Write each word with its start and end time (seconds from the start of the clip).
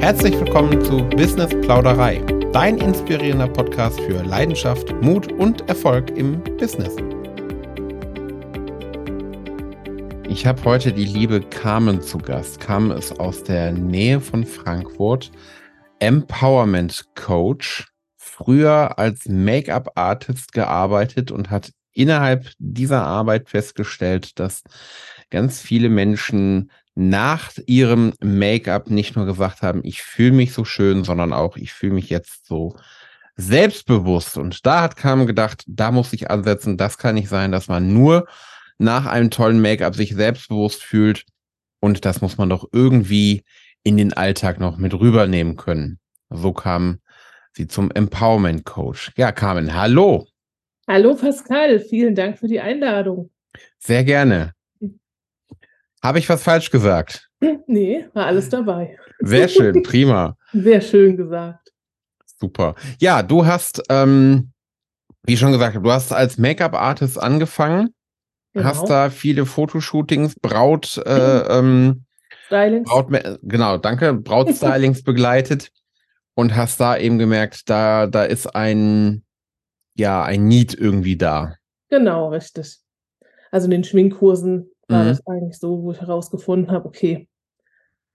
Herzlich 0.00 0.38
willkommen 0.38 0.84
zu 0.84 1.02
Business 1.16 1.48
Plauderei, 1.62 2.18
dein 2.52 2.78
inspirierender 2.78 3.48
Podcast 3.48 3.98
für 4.00 4.22
Leidenschaft, 4.22 4.92
Mut 5.00 5.32
und 5.32 5.68
Erfolg 5.68 6.10
im 6.10 6.42
Business. 6.58 6.94
Ich 10.28 10.44
habe 10.46 10.62
heute 10.64 10.92
die 10.92 11.04
liebe 11.04 11.40
Carmen 11.40 12.02
zu 12.02 12.18
Gast. 12.18 12.60
Carmen 12.60 12.90
ist 12.90 13.18
aus 13.18 13.44
der 13.44 13.72
Nähe 13.72 14.20
von 14.20 14.44
Frankfurt, 14.44 15.30
Empowerment 15.98 17.06
Coach, 17.14 17.86
früher 18.16 18.98
als 18.98 19.26
Make-up-Artist 19.26 20.52
gearbeitet 20.52 21.30
und 21.30 21.50
hat 21.50 21.72
innerhalb 21.92 22.50
dieser 22.58 23.02
Arbeit 23.02 23.48
festgestellt, 23.48 24.38
dass 24.38 24.62
ganz 25.30 25.60
viele 25.60 25.88
Menschen 25.88 26.70
nach 26.94 27.52
ihrem 27.66 28.12
Make-up 28.20 28.90
nicht 28.90 29.16
nur 29.16 29.26
gesagt 29.26 29.62
haben, 29.62 29.80
ich 29.84 30.02
fühle 30.02 30.32
mich 30.32 30.52
so 30.52 30.64
schön, 30.64 31.04
sondern 31.04 31.32
auch, 31.32 31.56
ich 31.56 31.72
fühle 31.72 31.94
mich 31.94 32.10
jetzt 32.10 32.46
so 32.46 32.76
selbstbewusst. 33.36 34.36
Und 34.36 34.66
da 34.66 34.82
hat 34.82 34.96
Carmen 34.96 35.26
gedacht, 35.26 35.64
da 35.66 35.90
muss 35.90 36.12
ich 36.12 36.30
ansetzen, 36.30 36.76
das 36.76 36.98
kann 36.98 37.14
nicht 37.14 37.28
sein, 37.28 37.50
dass 37.50 37.68
man 37.68 37.92
nur 37.92 38.26
nach 38.78 39.06
einem 39.06 39.30
tollen 39.30 39.62
Make-up 39.62 39.94
sich 39.94 40.14
selbstbewusst 40.14 40.82
fühlt. 40.82 41.24
Und 41.80 42.04
das 42.04 42.20
muss 42.20 42.36
man 42.36 42.48
doch 42.48 42.68
irgendwie 42.72 43.42
in 43.82 43.96
den 43.96 44.12
Alltag 44.12 44.60
noch 44.60 44.76
mit 44.76 44.94
rübernehmen 44.94 45.56
können. 45.56 45.98
So 46.30 46.52
kam 46.52 47.00
sie 47.52 47.66
zum 47.66 47.90
Empowerment 47.90 48.64
Coach. 48.64 49.12
Ja, 49.16 49.32
Carmen, 49.32 49.74
hallo. 49.74 50.26
Hallo 50.88 51.14
Pascal, 51.14 51.80
vielen 51.80 52.14
Dank 52.14 52.38
für 52.38 52.48
die 52.48 52.60
Einladung. 52.60 53.30
Sehr 53.78 54.04
gerne. 54.04 54.52
Habe 56.02 56.18
ich 56.18 56.28
was 56.28 56.42
falsch 56.42 56.70
gesagt? 56.70 57.28
Nee, 57.66 58.06
war 58.12 58.26
alles 58.26 58.48
dabei. 58.48 58.98
Sehr 59.20 59.48
schön, 59.48 59.82
prima. 59.84 60.36
Sehr 60.52 60.80
schön 60.80 61.16
gesagt. 61.16 61.72
Super. 62.40 62.74
Ja, 62.98 63.22
du 63.22 63.46
hast, 63.46 63.82
ähm, 63.88 64.52
wie 65.22 65.36
schon 65.36 65.52
gesagt, 65.52 65.76
du 65.76 65.92
hast 65.92 66.12
als 66.12 66.38
Make-up-Artist 66.38 67.20
angefangen, 67.20 67.94
genau. 68.52 68.66
hast 68.66 68.90
da 68.90 69.10
viele 69.10 69.46
Fotoshootings, 69.46 70.34
Braut, 70.40 70.98
äh, 71.06 71.38
ähm, 71.58 72.04
Stylings. 72.46 72.88
Braut, 72.88 73.06
genau, 73.42 73.78
danke, 73.78 74.12
Brautstylings 74.14 75.02
begleitet 75.04 75.70
und 76.34 76.56
hast 76.56 76.80
da 76.80 76.96
eben 76.96 77.18
gemerkt, 77.18 77.70
da, 77.70 78.08
da 78.08 78.24
ist 78.24 78.56
ein, 78.56 79.24
ja, 79.94 80.24
ein 80.24 80.48
Need 80.48 80.74
irgendwie 80.74 81.16
da. 81.16 81.54
Genau, 81.90 82.30
richtig. 82.30 82.78
Also 83.52 83.66
in 83.66 83.70
den 83.70 83.84
Schminkkursen 83.84 84.71
war 84.88 85.04
mhm. 85.04 85.08
das 85.08 85.26
eigentlich 85.26 85.58
so, 85.58 85.82
wo 85.82 85.92
ich 85.92 86.00
herausgefunden 86.00 86.70
habe, 86.70 86.86
okay, 86.86 87.28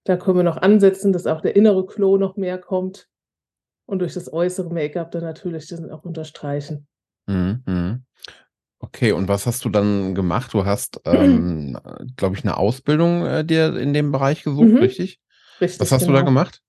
da 0.04 0.18
können 0.18 0.38
wir 0.38 0.44
noch 0.44 0.58
ansetzen, 0.58 1.12
dass 1.12 1.28
auch 1.28 1.42
der 1.42 1.56
innere 1.56 1.86
Klo 1.86 2.18
noch 2.18 2.38
mehr 2.38 2.58
kommt 2.58 3.10
und 3.86 4.00
durch 4.00 4.14
das 4.14 4.32
äußere 4.32 4.74
Make-up 4.74 5.12
dann 5.12 5.24
natürlich 5.24 5.68
das 5.68 5.84
auch 5.90 6.04
unterstreichen. 6.04 6.88
Mhm, 7.28 7.64
mhm. 7.66 8.04
Okay, 8.80 9.12
und 9.12 9.28
was 9.28 9.48
hast 9.48 9.66
du 9.66 9.70
dann 9.70 10.14
gemacht? 10.14 10.54
Du 10.54 10.66
hast, 10.66 11.02
ähm, 11.06 11.78
glaube 12.16 12.36
ich, 12.36 12.44
eine 12.44 12.58
Ausbildung 12.58 13.26
äh, 13.26 13.44
dir 13.44 13.76
in 13.76 13.94
dem 13.94 14.12
Bereich 14.12 14.44
gesucht, 14.44 14.70
mhm. 14.70 14.78
richtig? 14.78 15.20
Richtig. 15.60 15.80
Was 15.80 15.92
hast 15.92 16.02
genau. 16.02 16.12
du 16.12 16.14
da 16.14 16.20
genau. 16.20 16.30
gemacht? 16.30 16.62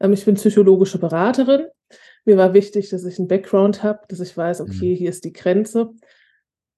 Ähm, 0.00 0.12
ich 0.12 0.24
bin 0.24 0.36
psychologische 0.36 0.98
Beraterin. 0.98 1.66
Mir 2.24 2.36
war 2.36 2.54
wichtig, 2.54 2.90
dass 2.90 3.04
ich 3.04 3.18
einen 3.18 3.28
Background 3.28 3.82
habe, 3.82 4.00
dass 4.08 4.20
ich 4.20 4.36
weiß, 4.36 4.60
okay, 4.60 4.92
mhm. 4.92 4.96
hier 4.96 5.10
ist 5.10 5.24
die 5.24 5.32
Grenze. 5.32 5.90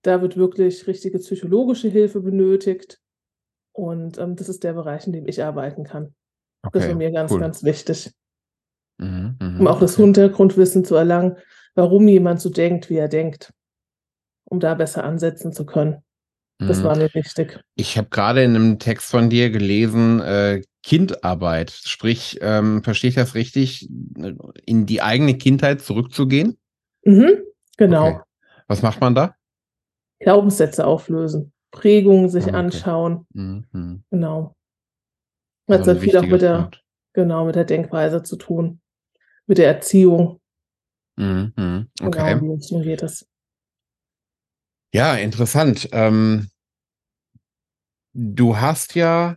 Da 0.03 0.23
wird 0.23 0.37
wirklich 0.37 0.87
richtige 0.87 1.19
psychologische 1.19 1.89
Hilfe 1.89 2.21
benötigt. 2.21 3.01
Und 3.73 4.19
ähm, 4.19 4.37
das 4.37 4.49
ist 4.49 4.65
der 4.65 4.73
Bereich, 4.73 5.07
in 5.07 5.13
dem 5.13 5.27
ich 5.27 5.43
arbeiten 5.43 5.85
kann. 5.85 6.15
Okay, 6.63 6.79
das 6.79 6.89
ist 6.89 6.97
mir 6.97 7.11
ganz, 7.11 7.33
cool. 7.33 7.41
ganz 7.41 7.63
wichtig. 7.63 8.13
Mhm, 8.99 9.37
mh, 9.41 9.61
um 9.61 9.67
auch 9.67 9.81
das 9.81 9.97
Hintergrundwissen 9.97 10.85
zu 10.85 10.95
erlangen, 10.95 11.37
warum 11.75 12.07
jemand 12.09 12.41
so 12.41 12.51
denkt, 12.51 12.91
wie 12.91 12.97
er 12.97 13.09
denkt, 13.09 13.53
um 14.45 14.61
da 14.61 14.75
besser 14.75 15.05
ansetzen 15.05 15.53
zu 15.53 15.65
können. 15.65 16.03
Das 16.59 16.81
mhm. 16.81 16.85
war 16.85 16.97
mir 16.97 17.09
wichtig. 17.15 17.59
Ich 17.75 17.97
habe 17.97 18.09
gerade 18.11 18.43
in 18.43 18.55
einem 18.55 18.79
Text 18.79 19.11
von 19.11 19.31
dir 19.31 19.51
gelesen, 19.51 20.21
äh, 20.21 20.61
Kindarbeit. 20.83 21.71
Sprich, 21.71 22.39
ähm, 22.43 22.83
verstehe 22.83 23.09
ich 23.09 23.15
das 23.15 23.35
richtig, 23.35 23.89
in 24.67 24.87
die 24.87 25.01
eigene 25.01 25.39
Kindheit 25.39 25.81
zurückzugehen? 25.81 26.59
Mhm, 27.05 27.39
genau. 27.79 28.09
Okay. 28.09 28.21
Was 28.69 28.83
macht 28.83 29.01
man 29.01 29.15
da? 29.15 29.35
Glaubenssätze 30.21 30.87
auflösen, 30.87 31.53
Prägungen 31.71 32.29
sich 32.29 32.45
okay. 32.47 32.57
anschauen. 32.57 33.27
Mhm. 33.33 34.05
Genau. 34.11 34.55
Das 35.67 35.81
also 35.81 35.93
hat 35.93 35.99
viel 36.01 36.17
auch 36.17 36.23
mit 36.23 36.43
der, 36.43 36.71
genau, 37.13 37.47
mit 37.47 37.55
der 37.55 37.65
Denkweise 37.65 38.23
zu 38.23 38.37
tun, 38.37 38.81
mit 39.47 39.59
der 39.59 39.69
Erziehung. 39.69 40.41
Mhm. 41.17 41.89
Okay. 42.03 42.39
Genau, 42.39 42.59
wie 42.59 42.83
geht 42.83 43.03
es? 43.03 43.27
Ja, 44.93 45.15
interessant. 45.15 45.89
Ähm, 45.93 46.49
du 48.13 48.57
hast 48.57 48.95
ja 48.95 49.37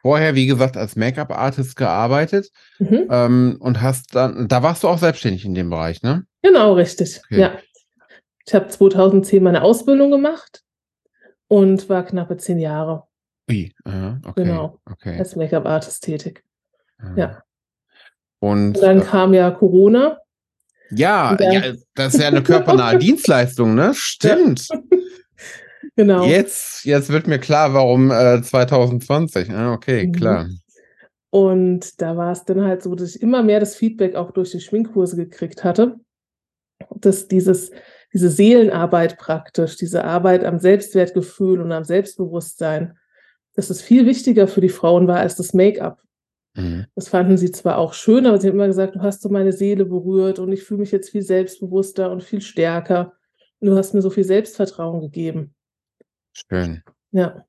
vorher, 0.00 0.34
wie 0.34 0.46
gesagt, 0.46 0.76
als 0.76 0.96
Make-up-Artist 0.96 1.76
gearbeitet 1.76 2.50
mhm. 2.78 3.06
ähm, 3.10 3.56
und 3.60 3.80
hast 3.80 4.14
dann, 4.14 4.48
da 4.48 4.62
warst 4.62 4.82
du 4.82 4.88
auch 4.88 4.98
selbstständig 4.98 5.44
in 5.44 5.54
dem 5.54 5.70
Bereich, 5.70 6.02
ne? 6.02 6.26
Genau, 6.42 6.72
richtig. 6.74 7.20
Okay. 7.24 7.40
Ja. 7.40 7.58
Ich 8.46 8.54
habe 8.54 8.68
2010 8.68 9.42
meine 9.42 9.62
Ausbildung 9.62 10.10
gemacht 10.10 10.62
und 11.48 11.88
war 11.88 12.04
knappe 12.04 12.36
zehn 12.36 12.58
Jahre. 12.58 13.04
Ui, 13.50 13.72
okay, 13.84 14.20
genau, 14.36 14.78
okay. 14.90 15.18
als 15.18 15.36
Make-up-Artist 15.36 16.02
tätig. 16.04 16.42
Aha. 16.98 17.14
Ja. 17.16 17.42
Und, 18.40 18.76
und 18.76 18.82
dann 18.82 19.00
äh, 19.00 19.04
kam 19.04 19.34
ja 19.34 19.50
Corona. 19.50 20.18
Ja, 20.90 21.34
dann, 21.36 21.52
ja, 21.52 21.62
das 21.94 22.14
ist 22.14 22.20
ja 22.20 22.28
eine 22.28 22.42
körpernahe 22.42 22.98
Dienstleistung, 22.98 23.74
ne? 23.74 23.92
Stimmt. 23.94 24.68
genau. 25.96 26.24
Jetzt, 26.24 26.84
jetzt 26.84 27.10
wird 27.10 27.26
mir 27.26 27.38
klar, 27.38 27.74
warum 27.74 28.10
äh, 28.10 28.42
2020. 28.42 29.50
Ah, 29.50 29.72
okay, 29.72 30.06
mhm. 30.06 30.12
klar. 30.12 30.48
Und 31.30 32.00
da 32.02 32.16
war 32.16 32.32
es 32.32 32.44
dann 32.44 32.62
halt 32.62 32.82
so, 32.82 32.94
dass 32.94 33.16
ich 33.16 33.22
immer 33.22 33.42
mehr 33.42 33.58
das 33.58 33.74
Feedback 33.74 34.16
auch 34.16 34.32
durch 34.32 34.50
die 34.50 34.60
Schminkkurse 34.60 35.16
gekriegt 35.16 35.64
hatte, 35.64 35.96
dass 36.90 37.26
dieses 37.26 37.70
diese 38.12 38.30
Seelenarbeit 38.30 39.18
praktisch, 39.18 39.76
diese 39.76 40.04
Arbeit 40.04 40.44
am 40.44 40.58
Selbstwertgefühl 40.58 41.60
und 41.60 41.72
am 41.72 41.84
Selbstbewusstsein, 41.84 42.98
dass 43.54 43.70
es 43.70 43.82
viel 43.82 44.06
wichtiger 44.06 44.48
für 44.48 44.60
die 44.60 44.68
Frauen 44.68 45.06
war 45.06 45.18
als 45.18 45.36
das 45.36 45.54
Make-up. 45.54 46.02
Mhm. 46.54 46.86
Das 46.94 47.08
fanden 47.08 47.38
sie 47.38 47.50
zwar 47.50 47.78
auch 47.78 47.94
schön, 47.94 48.26
aber 48.26 48.38
sie 48.38 48.48
haben 48.48 48.56
immer 48.56 48.66
gesagt, 48.66 48.94
du 48.94 49.00
hast 49.00 49.22
so 49.22 49.28
meine 49.28 49.52
Seele 49.52 49.84
berührt 49.84 50.38
und 50.38 50.52
ich 50.52 50.62
fühle 50.62 50.80
mich 50.80 50.92
jetzt 50.92 51.10
viel 51.10 51.22
selbstbewusster 51.22 52.10
und 52.10 52.22
viel 52.22 52.40
stärker. 52.40 53.14
Und 53.60 53.68
du 53.68 53.76
hast 53.76 53.94
mir 53.94 54.02
so 54.02 54.10
viel 54.10 54.24
Selbstvertrauen 54.24 55.00
gegeben. 55.00 55.54
Schön. 56.32 56.82
Ja, 57.12 57.44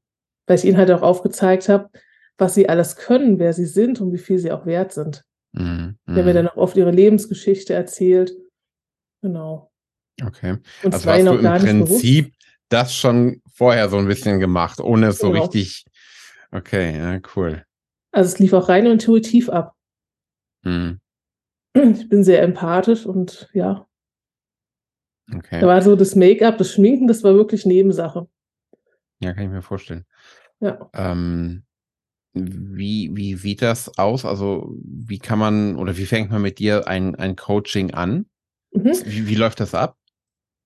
weil 0.45 0.57
ich 0.57 0.65
ihnen 0.65 0.77
halt 0.77 0.91
auch 0.91 1.01
aufgezeigt 1.01 1.69
habe, 1.69 1.89
was 2.37 2.53
sie 2.53 2.69
alles 2.69 2.95
können, 2.95 3.39
wer 3.39 3.53
sie 3.53 3.65
sind 3.65 3.99
und 3.99 4.13
wie 4.13 4.17
viel 4.17 4.39
sie 4.39 4.51
auch 4.51 4.65
wert 4.65 4.93
sind. 4.93 5.23
Mhm. 5.53 5.97
Die 6.07 6.11
haben 6.11 6.25
mir 6.25 6.31
mhm. 6.31 6.35
dann 6.35 6.47
auch 6.47 6.57
oft 6.57 6.77
ihre 6.77 6.91
Lebensgeschichte 6.91 7.73
erzählt. 7.73 8.33
Genau. 9.21 9.72
Okay. 10.21 10.57
Und 10.83 10.93
also 10.93 11.09
hast 11.09 11.25
du 11.25 11.33
im 11.33 11.59
Prinzip 11.59 12.25
bewusst. 12.25 12.45
das 12.69 12.95
schon 12.95 13.41
vorher 13.53 13.89
so 13.89 13.97
ein 13.97 14.07
bisschen 14.07 14.39
gemacht, 14.39 14.79
ohne 14.79 15.07
es 15.07 15.19
genau. 15.19 15.33
so 15.33 15.41
richtig. 15.41 15.85
Okay, 16.51 16.97
ja, 16.97 17.19
cool. 17.35 17.65
Also 18.11 18.27
es 18.27 18.39
lief 18.39 18.53
auch 18.53 18.69
rein 18.69 18.85
intuitiv 18.85 19.49
ab. 19.49 19.75
Hm. 20.63 20.99
Ich 21.73 22.07
bin 22.07 22.23
sehr 22.23 22.43
empathisch 22.43 23.05
und 23.05 23.49
ja. 23.53 23.87
Okay. 25.33 25.61
Da 25.61 25.67
war 25.67 25.81
so 25.81 25.95
das 25.95 26.15
Make-up, 26.15 26.57
das 26.57 26.73
Schminken, 26.73 27.07
das 27.07 27.23
war 27.23 27.33
wirklich 27.33 27.65
Nebensache. 27.65 28.27
Ja, 29.19 29.33
kann 29.33 29.45
ich 29.45 29.49
mir 29.49 29.61
vorstellen. 29.61 30.05
Ja. 30.59 30.89
Ähm, 30.93 31.63
wie, 32.33 33.09
wie 33.13 33.35
sieht 33.35 33.61
das 33.61 33.97
aus? 33.97 34.25
Also, 34.25 34.75
wie 34.83 35.19
kann 35.19 35.39
man 35.39 35.77
oder 35.77 35.97
wie 35.97 36.05
fängt 36.05 36.29
man 36.29 36.41
mit 36.41 36.59
dir 36.59 36.87
ein, 36.87 37.15
ein 37.15 37.35
Coaching 37.35 37.91
an? 37.93 38.25
Mhm. 38.71 38.93
Wie, 39.05 39.27
wie 39.27 39.35
läuft 39.35 39.59
das 39.59 39.73
ab? 39.73 39.97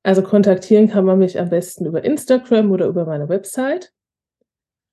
Also 0.08 0.22
kontaktieren 0.22 0.88
kann 0.88 1.04
man 1.04 1.20
mich 1.20 1.38
am 1.38 1.50
besten 1.50 1.86
über 1.86 2.02
Instagram 2.02 2.72
oder 2.72 2.88
über 2.88 3.06
meine 3.06 3.28
Website. 3.28 3.92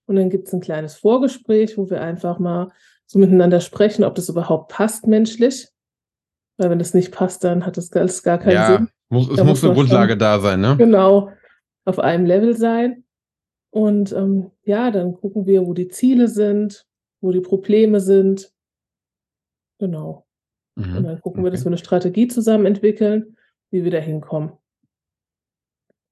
Und 0.07 0.17
dann 0.17 0.29
gibt 0.29 0.49
es 0.49 0.53
ein 0.53 0.61
kleines 0.61 0.97
Vorgespräch, 0.97 1.79
wo 1.79 1.89
wir 1.89 2.01
einfach 2.01 2.41
mal 2.41 2.73
so 3.07 3.21
miteinander 3.21 3.61
sprechen, 3.61 4.03
ob 4.03 4.17
das 4.17 4.29
überhaupt 4.29 4.73
passt 4.73 5.07
menschlich. 5.07 5.69
Weil 6.57 6.71
wenn 6.71 6.81
das 6.81 6.95
nicht 6.95 7.13
passt, 7.13 7.45
dann 7.45 7.65
hat 7.65 7.77
das 7.77 7.93
alles 7.93 8.25
gar 8.25 8.39
keinen 8.39 8.55
ja, 8.55 8.73
Sinn. 8.73 8.89
Muss, 9.09 9.31
es 9.31 9.37
da 9.37 9.45
muss, 9.45 9.63
eine 9.63 9.75
Grundlage 9.75 10.15
schon, 10.15 10.19
da 10.19 10.41
sein, 10.41 10.61
ne? 10.61 10.77
Genau, 10.79 11.31
auf 11.85 12.01
einem 12.01 12.27
Level 12.27 12.57
sein. 12.57 13.05
Und 13.71 14.11
ähm, 14.11 14.51
ja, 14.65 14.91
dann 14.91 15.15
gucken 15.15 15.47
wir, 15.47 15.65
wo 15.65 15.75
die 15.75 15.87
Ziele 15.87 16.27
sind, 16.27 16.89
wo 17.21 17.31
die 17.31 17.41
Probleme 17.41 18.01
sind. 18.01 18.53
Genau. 19.79 20.27
Mhm, 20.75 20.97
und 20.97 21.05
dann 21.05 21.21
gucken 21.21 21.39
okay. 21.39 21.45
wir, 21.45 21.51
dass 21.53 21.65
wir 21.65 21.69
eine 21.69 21.79
Strategie 21.79 22.27
zusammen 22.27 22.67
entwickeln, 22.67 23.37
wie 23.71 23.85
wir 23.85 23.93
da 23.93 23.99
hinkommen. 23.99 24.55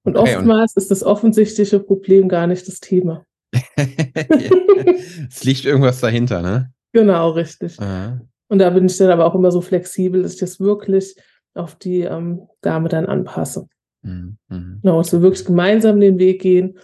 Und 0.04 0.16
okay, 0.16 0.37
oftmals 0.37 0.75
und 0.75 0.82
ist 0.82 0.90
das 0.90 1.02
offensichtliche 1.02 1.78
Problem 1.81 2.28
gar 2.28 2.46
nicht 2.46 2.66
das 2.66 2.81
Thema. 2.81 3.25
es 3.76 5.44
liegt 5.44 5.64
irgendwas 5.64 6.00
dahinter, 6.00 6.43
ne? 6.43 6.72
Genau, 6.93 7.31
richtig. 7.31 7.78
Aha. 7.81 8.20
Und 8.49 8.58
da 8.58 8.70
bin 8.70 8.87
ich 8.87 8.96
dann 8.99 9.10
aber 9.10 9.26
auch 9.26 9.34
immer 9.34 9.50
so 9.50 9.60
flexibel, 9.60 10.22
dass 10.22 10.34
ich 10.34 10.40
das 10.40 10.60
wirklich 10.60 11.14
auf 11.54 11.76
die 11.76 12.00
ähm, 12.00 12.49
Dame 12.60 12.88
dann 12.88 13.06
anpasse. 13.06 13.66
Mhm. 14.02 14.38
mhm. 14.49 14.81
Genau, 14.82 14.99
dass 14.99 15.12
wir 15.12 15.22
wirklich 15.22 15.44
gemeinsam 15.44 16.00
den 16.00 16.19
Weg 16.19 16.43
gehen. 16.43 16.78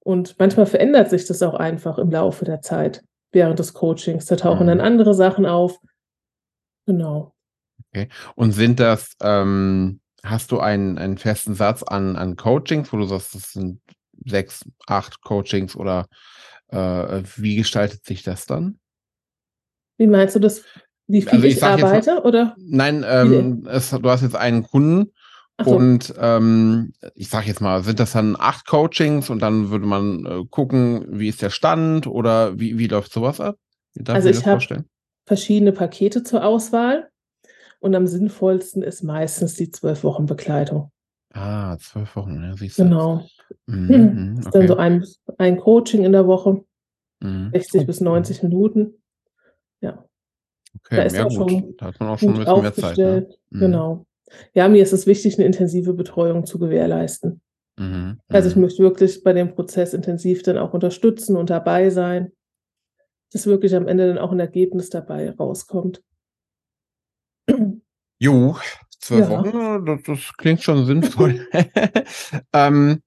Und 0.00 0.38
manchmal 0.38 0.66
verändert 0.66 1.10
sich 1.10 1.26
das 1.26 1.42
auch 1.42 1.54
einfach 1.54 1.98
im 1.98 2.10
Laufe 2.10 2.44
der 2.44 2.60
Zeit, 2.60 3.02
während 3.32 3.58
des 3.58 3.74
Coachings. 3.74 4.26
Da 4.26 4.36
tauchen 4.36 4.64
mhm. 4.64 4.68
dann 4.68 4.80
andere 4.80 5.14
Sachen 5.14 5.46
auf. 5.46 5.78
Genau. 6.86 7.34
Okay. 7.92 8.08
Und 8.34 8.52
sind 8.52 8.78
das, 8.78 9.16
ähm, 9.22 10.00
hast 10.28 10.52
du 10.52 10.60
einen, 10.60 10.98
einen 10.98 11.18
festen 11.18 11.54
Satz 11.54 11.82
an, 11.82 12.16
an 12.16 12.36
Coachings, 12.36 12.92
wo 12.92 12.96
du 12.96 13.04
sagst, 13.04 13.34
das 13.34 13.52
sind 13.52 13.80
sechs, 14.24 14.64
acht 14.86 15.22
Coachings 15.22 15.76
oder 15.76 16.06
äh, 16.68 17.22
wie 17.36 17.56
gestaltet 17.56 18.04
sich 18.04 18.22
das 18.22 18.46
dann? 18.46 18.78
Wie 19.98 20.06
meinst 20.06 20.34
du 20.34 20.40
das? 20.40 20.62
Wie 21.06 21.22
viel 21.22 21.34
also 21.34 21.46
ich, 21.46 21.56
ich 21.56 21.62
arbeite? 21.62 22.10
Jetzt, 22.10 22.24
oder? 22.24 22.56
Nein, 22.58 23.04
ähm, 23.06 23.66
es, 23.70 23.90
du 23.90 24.08
hast 24.08 24.22
jetzt 24.22 24.36
einen 24.36 24.64
Kunden 24.64 25.12
so. 25.64 25.76
und 25.76 26.12
ähm, 26.18 26.92
ich 27.14 27.28
sage 27.28 27.46
jetzt 27.46 27.60
mal, 27.60 27.82
sind 27.82 28.00
das 28.00 28.12
dann 28.12 28.36
acht 28.38 28.66
Coachings 28.66 29.30
und 29.30 29.40
dann 29.40 29.70
würde 29.70 29.86
man 29.86 30.26
äh, 30.26 30.44
gucken, 30.50 31.06
wie 31.08 31.28
ist 31.28 31.42
der 31.42 31.50
Stand 31.50 32.06
oder 32.06 32.58
wie, 32.58 32.78
wie 32.78 32.88
läuft 32.88 33.12
sowas 33.12 33.40
ab? 33.40 33.56
also 34.08 34.28
ich 34.28 34.44
habe 34.44 34.84
verschiedene 35.24 35.72
Pakete 35.72 36.22
zur 36.22 36.44
Auswahl 36.44 37.08
und 37.86 37.94
am 37.94 38.06
sinnvollsten 38.06 38.82
ist 38.82 39.02
meistens 39.02 39.54
die 39.54 39.70
zwölf 39.70 40.04
Wochen 40.04 40.26
Begleitung. 40.26 40.90
Ah, 41.32 41.76
zwölf 41.78 42.16
Wochen, 42.16 42.42
ja, 42.42 42.54
siehst 42.56 42.78
du. 42.78 42.82
Genau. 42.82 43.26
Mhm, 43.66 43.88
hm. 43.88 44.14
mhm 44.14 44.38
ist 44.38 44.46
okay. 44.48 44.58
dann 44.58 44.68
so 44.68 44.76
ein, 44.76 45.04
ein 45.38 45.56
Coaching 45.58 46.04
in 46.04 46.12
der 46.12 46.26
Woche, 46.26 46.64
mhm. 47.20 47.50
60 47.52 47.82
oh. 47.82 47.84
bis 47.86 48.00
90 48.00 48.42
Minuten. 48.42 49.02
Ja. 49.80 50.04
Okay, 50.80 50.96
da 50.96 51.02
ist 51.04 51.16
ja, 51.16 51.24
gut. 51.24 51.34
Schon 51.34 51.74
da 51.78 51.86
hat 51.86 52.00
man 52.00 52.08
auch 52.08 52.18
schon 52.18 52.34
ein 52.34 52.38
bisschen 52.38 52.62
mehr 52.62 52.74
Zeit. 52.74 52.98
Ne? 52.98 53.28
Mhm. 53.50 53.60
Genau. 53.60 54.06
Ja, 54.52 54.68
mir 54.68 54.82
ist 54.82 54.92
es 54.92 55.06
wichtig, 55.06 55.38
eine 55.38 55.46
intensive 55.46 55.94
Betreuung 55.94 56.44
zu 56.44 56.58
gewährleisten. 56.58 57.40
Mhm. 57.78 58.18
Also 58.28 58.48
ich 58.48 58.56
mhm. 58.56 58.62
möchte 58.62 58.82
wirklich 58.82 59.22
bei 59.22 59.32
dem 59.32 59.54
Prozess 59.54 59.94
intensiv 59.94 60.42
dann 60.42 60.58
auch 60.58 60.72
unterstützen 60.72 61.36
und 61.36 61.50
dabei 61.50 61.90
sein, 61.90 62.32
dass 63.32 63.46
wirklich 63.46 63.74
am 63.74 63.86
Ende 63.86 64.08
dann 64.08 64.18
auch 64.18 64.32
ein 64.32 64.40
Ergebnis 64.40 64.90
dabei 64.90 65.30
rauskommt. 65.30 66.02
Jo, 68.18 68.56
zwölf 68.98 69.28
ja. 69.28 69.30
Wochen, 69.30 69.84
das, 69.84 70.00
das, 70.04 70.36
klingt 70.36 70.62
schon 70.62 70.86
sinnvoll. 70.86 71.46
ähm, 72.52 73.02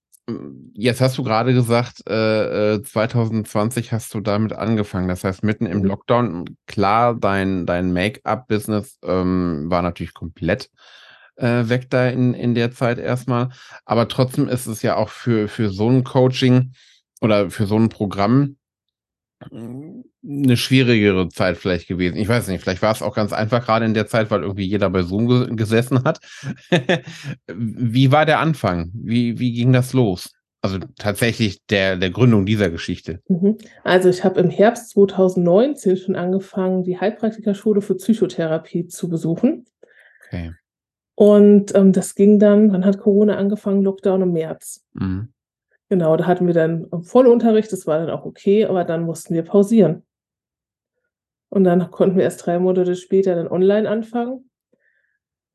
Jetzt 0.74 1.01
hast 1.01 1.18
du 1.18 1.24
gerade 1.24 1.53
gesagt, 1.53 2.07
äh, 2.09 2.81
2020 2.81 3.88
äh, 3.88 3.91
hast 3.91 4.13
du 4.13 4.21
damit 4.21 4.53
angefangen. 4.53 5.07
Das 5.07 5.24
heißt, 5.24 5.44
mitten 5.44 5.65
im 5.65 5.80
mhm. 5.80 5.86
Lockdown, 5.86 6.45
klar, 6.68 7.15
dein, 7.15 7.65
dein 7.65 7.91
Make-up-Business 7.91 9.00
ähm, 9.03 9.65
war 9.69 9.81
natürlich 9.81 10.13
komplett 10.13 10.69
äh, 11.35 11.68
weg 11.68 11.89
da 11.89 12.07
in, 12.07 12.33
in 12.33 12.53
der 12.53 12.71
Zeit 12.71 13.00
erstmal. 13.00 13.50
Aber 13.85 14.07
trotzdem 14.07 14.47
ist 14.47 14.68
es 14.68 14.81
ja 14.81 14.95
auch 14.95 15.09
für, 15.09 15.47
für 15.47 15.69
so 15.69 15.89
ein 15.89 16.03
Coaching 16.03 16.74
oder 17.21 17.50
für 17.50 17.65
so 17.65 17.77
ein 17.77 17.89
Programm 17.89 18.57
eine 19.41 20.57
schwierigere 20.57 21.30
Zeit 21.30 21.57
vielleicht 21.57 21.88
gewesen. 21.88 22.18
Ich 22.18 22.27
weiß 22.27 22.47
nicht, 22.47 22.62
vielleicht 22.62 22.81
war 22.81 22.91
es 22.91 23.01
auch 23.01 23.15
ganz 23.15 23.31
einfach 23.31 23.65
gerade 23.65 23.86
in 23.86 23.94
der 23.94 24.07
Zeit, 24.07 24.30
weil 24.31 24.41
irgendwie 24.41 24.65
jeder 24.65 24.89
bei 24.89 25.01
Zoom 25.01 25.27
ge 25.27 25.56
gesessen 25.56 26.03
hat. 26.03 26.19
wie 27.47 28.12
war 28.12 28.25
der 28.25 28.39
Anfang? 28.39 28.91
Wie, 28.94 29.39
wie 29.39 29.53
ging 29.53 29.71
das 29.71 29.94
los? 29.94 30.31
Also 30.62 30.80
tatsächlich 30.97 31.65
der, 31.68 31.95
der 31.95 32.09
Gründung 32.09 32.45
dieser 32.45 32.69
Geschichte. 32.69 33.21
Mhm. 33.30 33.57
Also 33.86 34.09
ich 34.09 34.25
habe 34.25 34.41
im 34.41 34.50
Herbst 34.50 34.89
2019 34.89 35.95
schon 35.95 36.15
angefangen, 36.18 36.83
die 36.83 37.00
Heilpraktikerschule 37.00 37.81
für 37.81 37.95
Psychotherapie 37.95 38.88
zu 38.88 39.07
besuchen. 39.07 39.65
Okay. 40.27 40.51
Und 41.15 41.74
ähm, 41.75 41.94
das 41.94 42.15
ging 42.15 42.39
dann, 42.39 42.69
dann 42.69 42.85
hat 42.85 43.00
Corona 43.00 43.38
angefangen, 43.38 43.83
Lockdown 43.83 44.21
im 44.21 44.33
März. 44.33 44.85
Mhm. 44.94 45.30
Genau, 45.89 46.15
da 46.18 46.27
hatten 46.27 46.45
wir 46.45 46.53
dann 46.53 46.88
Vollunterricht, 47.01 47.71
das 47.71 47.88
war 47.88 47.97
dann 48.00 48.12
auch 48.12 48.25
okay, 48.25 48.65
aber 48.65 48.83
dann 48.83 49.03
mussten 49.03 49.33
wir 49.33 49.44
pausieren. 49.44 50.03
Und 51.50 51.63
dann 51.63 51.89
konnten 51.89 52.15
wir 52.15 52.24
erst 52.24 52.45
drei 52.45 52.59
Monate 52.59 52.95
später 52.95 53.36
dann 53.36 53.47
online 53.47 53.89
anfangen. 53.89 54.50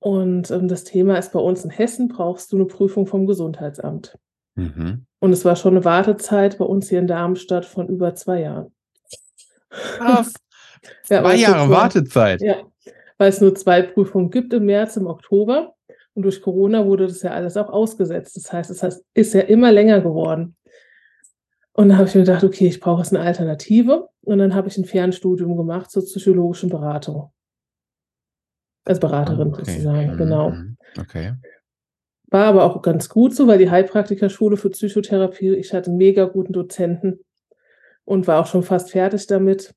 Und 0.00 0.50
ähm, 0.50 0.66
das 0.66 0.84
Thema 0.84 1.16
ist 1.16 1.32
bei 1.32 1.38
uns 1.38 1.64
in 1.64 1.70
Hessen, 1.70 2.08
brauchst 2.08 2.52
du 2.52 2.56
eine 2.56 2.66
Prüfung 2.66 3.06
vom 3.06 3.26
Gesundheitsamt. 3.26 4.18
Mhm. 4.56 5.06
Und 5.20 5.32
es 5.32 5.44
war 5.44 5.56
schon 5.56 5.74
eine 5.74 5.84
Wartezeit 5.84 6.58
bei 6.58 6.64
uns 6.64 6.88
hier 6.88 6.98
in 6.98 7.06
Darmstadt 7.06 7.64
von 7.64 7.88
über 7.88 8.14
zwei 8.14 8.40
Jahren. 8.42 8.74
Krass. 9.70 10.34
ja, 11.08 11.22
zwei 11.22 11.36
Jahre 11.36 11.70
Wartezeit. 11.70 12.42
Ja, 12.42 12.56
weil 13.18 13.28
es 13.28 13.40
nur 13.40 13.54
zwei 13.54 13.82
Prüfungen 13.82 14.30
gibt 14.30 14.52
im 14.52 14.66
März, 14.66 14.96
im 14.96 15.06
Oktober. 15.06 15.73
Und 16.14 16.22
durch 16.22 16.40
Corona 16.40 16.86
wurde 16.86 17.06
das 17.06 17.22
ja 17.22 17.32
alles 17.32 17.56
auch 17.56 17.68
ausgesetzt. 17.68 18.36
Das 18.36 18.52
heißt, 18.52 18.70
es 18.70 19.04
ist 19.14 19.34
ja 19.34 19.40
immer 19.40 19.72
länger 19.72 20.00
geworden. 20.00 20.56
Und 21.72 21.88
dann 21.88 21.98
habe 21.98 22.08
ich 22.08 22.14
mir 22.14 22.20
gedacht, 22.20 22.44
okay, 22.44 22.68
ich 22.68 22.78
brauche 22.78 23.02
jetzt 23.02 23.12
eine 23.12 23.24
Alternative. 23.24 24.08
Und 24.22 24.38
dann 24.38 24.54
habe 24.54 24.68
ich 24.68 24.78
ein 24.78 24.84
Fernstudium 24.84 25.56
gemacht 25.56 25.90
zur 25.90 26.04
psychologischen 26.04 26.70
Beratung. 26.70 27.32
Als 28.84 29.00
Beraterin 29.00 29.48
okay. 29.48 29.64
sozusagen, 29.64 30.12
mhm. 30.12 30.16
genau. 30.16 30.52
Okay. 30.98 31.34
War 32.28 32.46
aber 32.46 32.64
auch 32.64 32.80
ganz 32.80 33.08
gut 33.08 33.34
so, 33.34 33.46
weil 33.46 33.58
die 33.58 33.70
Heilpraktikerschule 33.70 34.56
für 34.56 34.70
Psychotherapie, 34.70 35.54
ich 35.54 35.72
hatte 35.72 35.90
einen 35.90 35.98
mega 35.98 36.24
guten 36.26 36.52
Dozenten 36.52 37.20
und 38.04 38.26
war 38.28 38.40
auch 38.40 38.46
schon 38.46 38.62
fast 38.62 38.90
fertig 38.90 39.26
damit. 39.26 39.74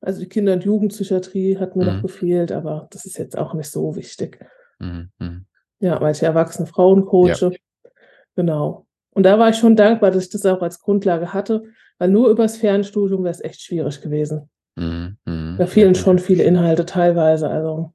Also 0.00 0.20
die 0.20 0.28
Kinder- 0.28 0.54
und 0.54 0.64
Jugendpsychiatrie 0.64 1.58
hat 1.58 1.76
mir 1.76 1.84
mhm. 1.84 1.90
noch 1.94 2.02
gefehlt, 2.02 2.50
aber 2.50 2.88
das 2.90 3.04
ist 3.04 3.18
jetzt 3.18 3.38
auch 3.38 3.54
nicht 3.54 3.70
so 3.70 3.94
wichtig. 3.94 4.44
Mhm, 4.78 5.10
mhm. 5.18 5.46
Ja, 5.80 6.00
weil 6.00 6.12
ich 6.12 6.22
erwachsene 6.22 6.66
Frauen 6.66 7.04
coache. 7.04 7.50
Ja. 7.52 7.90
Genau. 8.36 8.86
Und 9.10 9.24
da 9.24 9.38
war 9.38 9.50
ich 9.50 9.56
schon 9.56 9.76
dankbar, 9.76 10.10
dass 10.10 10.24
ich 10.24 10.30
das 10.30 10.44
auch 10.46 10.62
als 10.62 10.80
Grundlage 10.80 11.32
hatte, 11.32 11.64
weil 11.98 12.10
nur 12.10 12.28
übers 12.30 12.56
Fernstudium 12.56 13.22
wäre 13.22 13.34
es 13.34 13.40
echt 13.40 13.62
schwierig 13.62 14.00
gewesen. 14.00 14.50
Mhm, 14.76 15.18
mh. 15.24 15.56
Da 15.58 15.66
fehlen 15.66 15.90
okay. 15.90 16.00
schon 16.00 16.18
viele 16.18 16.42
Inhalte 16.42 16.84
teilweise. 16.84 17.48
Also. 17.48 17.94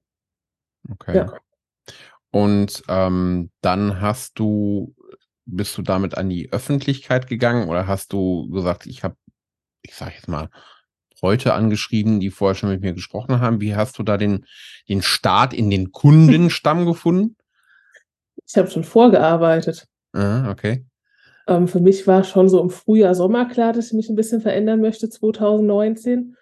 Okay. 0.89 1.17
Ja. 1.17 1.33
Und 2.31 2.83
ähm, 2.87 3.49
dann 3.61 4.01
hast 4.01 4.39
du, 4.39 4.95
bist 5.45 5.77
du 5.77 5.81
damit 5.81 6.17
an 6.17 6.29
die 6.29 6.51
Öffentlichkeit 6.51 7.27
gegangen 7.27 7.69
oder 7.69 7.87
hast 7.87 8.13
du 8.13 8.49
gesagt, 8.49 8.85
ich 8.85 9.03
habe, 9.03 9.15
ich 9.81 9.95
sage 9.95 10.13
jetzt 10.15 10.27
mal, 10.27 10.49
Leute 11.21 11.53
angeschrieben, 11.53 12.19
die 12.19 12.29
vorher 12.29 12.55
schon 12.55 12.69
mit 12.69 12.81
mir 12.81 12.93
gesprochen 12.93 13.39
haben. 13.39 13.61
Wie 13.61 13.75
hast 13.75 13.97
du 13.99 14.03
da 14.03 14.17
den, 14.17 14.45
den 14.87 15.01
Start 15.01 15.53
in 15.53 15.69
den 15.69 15.91
Kundenstamm 15.91 16.85
gefunden? 16.85 17.35
Ich 18.47 18.57
habe 18.57 18.69
schon 18.69 18.83
vorgearbeitet. 18.83 19.87
Ah, 20.13 20.49
okay. 20.49 20.85
Ähm, 21.47 21.67
für 21.67 21.79
mich 21.79 22.07
war 22.07 22.23
schon 22.23 22.49
so 22.49 22.61
im 22.61 22.69
Frühjahr, 22.69 23.15
Sommer 23.15 23.47
klar, 23.47 23.73
dass 23.73 23.87
ich 23.87 23.93
mich 23.93 24.09
ein 24.09 24.15
bisschen 24.15 24.41
verändern 24.41 24.81
möchte, 24.81 25.09
2019. 25.09 26.35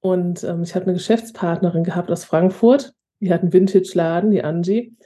Und 0.00 0.44
ähm, 0.44 0.62
ich 0.62 0.74
habe 0.74 0.86
eine 0.86 0.94
Geschäftspartnerin 0.94 1.84
gehabt 1.84 2.10
aus 2.10 2.24
Frankfurt. 2.24 2.92
Die 3.20 3.32
hat 3.32 3.42
einen 3.42 3.52
Vintage-Laden, 3.52 4.30
die 4.30 4.42
Angie. 4.42 4.96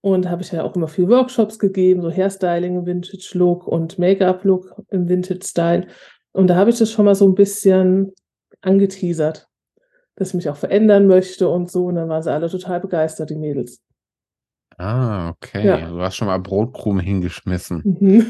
Und 0.00 0.24
da 0.24 0.30
habe 0.30 0.42
ich 0.42 0.52
ja 0.52 0.62
auch 0.62 0.76
immer 0.76 0.88
viel 0.88 1.08
Workshops 1.08 1.58
gegeben, 1.58 2.00
so 2.00 2.10
Hairstyling 2.10 2.76
im 2.76 2.86
Vintage-Look 2.86 3.66
und 3.66 3.98
Make-up-Look 3.98 4.82
im 4.90 5.08
Vintage-Style. 5.08 5.88
Und 6.32 6.46
da 6.46 6.56
habe 6.56 6.70
ich 6.70 6.78
das 6.78 6.92
schon 6.92 7.06
mal 7.06 7.14
so 7.14 7.26
ein 7.28 7.34
bisschen 7.34 8.12
angeteasert, 8.66 9.48
dass 10.16 10.28
ich 10.28 10.34
mich 10.34 10.48
auch 10.48 10.56
verändern 10.56 11.06
möchte 11.06 11.48
und 11.48 11.70
so. 11.70 11.86
Und 11.86 11.96
dann 11.96 12.08
waren 12.08 12.22
sie 12.22 12.32
alle 12.32 12.48
total 12.48 12.80
begeistert, 12.80 13.30
die 13.30 13.36
Mädels. 13.36 13.82
Ah, 14.78 15.30
okay. 15.30 15.66
Ja. 15.66 15.88
Du 15.88 16.00
hast 16.00 16.16
schon 16.16 16.28
mal 16.28 16.38
Brotkrumen 16.38 17.00
hingeschmissen. 17.00 17.82
Mhm. 18.00 18.26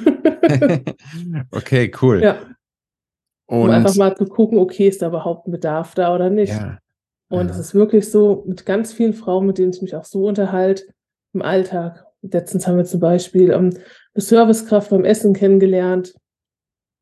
okay, 1.51 1.91
cool. 2.01 2.23
Ja. 2.23 2.39
Und 3.47 3.69
um 3.69 3.71
einfach 3.71 3.95
mal 3.97 4.17
zu 4.17 4.27
gucken, 4.27 4.59
okay, 4.59 4.89
ist 4.89 5.03
da 5.03 5.09
überhaupt 5.09 5.47
ein 5.47 5.53
Bedarf 5.53 5.95
da 5.95 6.15
oder 6.15 6.31
nicht. 6.31 6.53
Ja. 6.53 6.79
Und 7.29 7.51
es 7.51 7.59
ist 7.59 7.75
wirklich 7.75 8.11
so, 8.11 8.45
mit 8.47 8.67
ganz 8.67 8.93
vielen 8.93 9.15
Frauen, 9.15 9.47
mit 9.47 9.59
denen 9.59 9.73
ich 9.73 9.83
mich 9.83 9.95
auch 9.95 10.05
so 10.05 10.27
unterhalte 10.27 10.85
im 11.33 11.43
Alltag. 11.43 12.05
Letztens 12.23 12.67
haben 12.67 12.77
wir 12.77 12.85
zum 12.85 13.01
Beispiel 13.01 13.53
um, 13.53 13.71
eine 13.71 13.75
Servicekraft 14.15 14.91
beim 14.91 15.05
Essen 15.05 15.33
kennengelernt. 15.33 16.15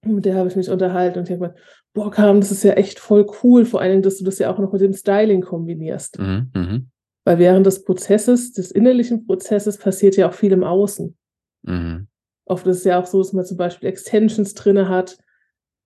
Mit 0.05 0.25
der 0.25 0.37
habe 0.37 0.49
ich 0.49 0.57
mich 0.57 0.71
unterhalten 0.71 1.19
und 1.19 1.29
ich 1.29 1.37
habe 1.37 1.49
gesagt, 1.49 1.84
boah, 1.95 2.11
Karim, 2.11 2.41
das 2.41 2.51
ist 2.51 2.65
ja 2.65 2.73
echt 2.73 2.99
voll 2.99 3.27
cool, 3.43 3.65
vor 3.65 3.81
allen 3.81 3.93
Dingen, 3.93 4.03
dass 4.03 4.19
du 4.19 4.25
das 4.25 4.39
ja 4.39 4.53
auch 4.53 4.59
noch 4.59 4.73
mit 4.73 4.83
dem 4.83 4.93
Styling 4.93 5.41
kombinierst. 5.41 6.19
Mhm, 6.19 6.51
mh. 6.55 6.81
Weil 7.25 7.39
während 7.39 7.65
des 7.65 7.85
Prozesses, 7.85 8.53
des 8.53 8.71
innerlichen 8.71 9.27
Prozesses, 9.27 9.79
passiert 9.79 10.17
ja 10.17 10.29
auch 10.29 10.35
viel 10.35 10.53
im 10.53 10.65
Außen. 10.65 11.17
Mhm. 11.63 12.09
Oft 12.45 12.67
ist 12.67 12.79
es 12.79 12.85
ja 12.85 13.01
auch 13.01 13.07
so, 13.07 13.23
dass 13.23 13.33
man 13.33 13.47
zum 13.47 13.57
Beispiel 13.57 13.89
Extensions 13.89 14.53
drin 14.53 14.89
hat, 14.89 15.17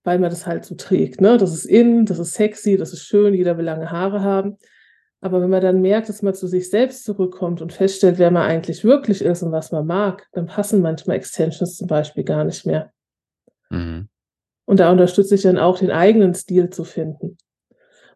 weil 0.02 0.18
man 0.18 0.30
das 0.30 0.46
halt 0.46 0.64
so 0.64 0.74
trägt. 0.74 1.20
Ne? 1.20 1.36
Das 1.36 1.52
ist 1.52 1.66
in, 1.66 2.06
das 2.06 2.18
ist 2.18 2.34
sexy, 2.34 2.76
das 2.76 2.92
ist 2.92 3.04
schön, 3.04 3.34
jeder 3.34 3.56
will 3.58 3.66
lange 3.66 3.90
Haare 3.90 4.22
haben. 4.22 4.56
Aber 5.20 5.40
wenn 5.42 5.50
man 5.50 5.60
dann 5.60 5.80
merkt, 5.80 6.08
dass 6.08 6.22
man 6.22 6.34
zu 6.34 6.46
sich 6.46 6.70
selbst 6.70 7.04
zurückkommt 7.04 7.60
und 7.60 7.72
feststellt, 7.72 8.18
wer 8.18 8.30
man 8.30 8.44
eigentlich 8.44 8.82
wirklich 8.82 9.22
ist 9.22 9.42
und 9.42 9.52
was 9.52 9.70
man 9.70 9.86
mag, 9.86 10.26
dann 10.32 10.46
passen 10.46 10.80
manchmal 10.80 11.16
Extensions 11.16 11.76
zum 11.76 11.86
Beispiel 11.86 12.24
gar 12.24 12.44
nicht 12.44 12.66
mehr. 12.66 12.92
Mhm. 13.70 14.08
Und 14.68 14.80
da 14.80 14.92
unterstütze 14.92 15.34
ich 15.34 15.40
dann 15.40 15.56
auch, 15.56 15.78
den 15.78 15.90
eigenen 15.90 16.34
Stil 16.34 16.68
zu 16.68 16.84
finden. 16.84 17.38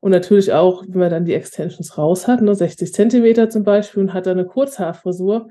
Und 0.00 0.10
natürlich 0.10 0.52
auch, 0.52 0.84
wenn 0.86 1.00
man 1.00 1.10
dann 1.10 1.24
die 1.24 1.32
Extensions 1.32 1.96
raus 1.96 2.28
hat, 2.28 2.42
ne, 2.42 2.54
60 2.54 2.92
Zentimeter 2.92 3.48
zum 3.48 3.64
Beispiel, 3.64 4.02
und 4.02 4.12
hat 4.12 4.26
dann 4.26 4.38
eine 4.38 4.46
Kurzhaarfrisur, 4.46 5.48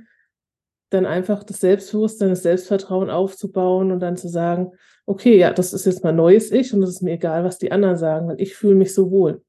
dann 0.91 1.07
einfach 1.07 1.43
das 1.43 1.59
Selbstbewusstsein, 1.59 2.29
das 2.29 2.43
Selbstvertrauen 2.43 3.09
aufzubauen 3.09 3.91
und 3.91 3.99
dann 3.99 4.15
zu 4.15 4.27
sagen, 4.27 4.73
okay, 5.07 5.39
ja, 5.39 5.51
das 5.51 5.73
ist 5.73 5.87
jetzt 5.87 6.03
mein 6.03 6.17
neues 6.17 6.51
Ich 6.51 6.71
und 6.71 6.83
es 6.83 6.91
ist 6.91 7.01
mir 7.01 7.13
egal, 7.13 7.43
was 7.43 7.57
die 7.57 7.71
anderen 7.71 7.97
sagen, 7.97 8.27
weil 8.27 8.39
ich 8.39 8.55
fühle 8.55 8.75
mich 8.75 8.93
so 8.93 9.09
wohl. 9.09 9.43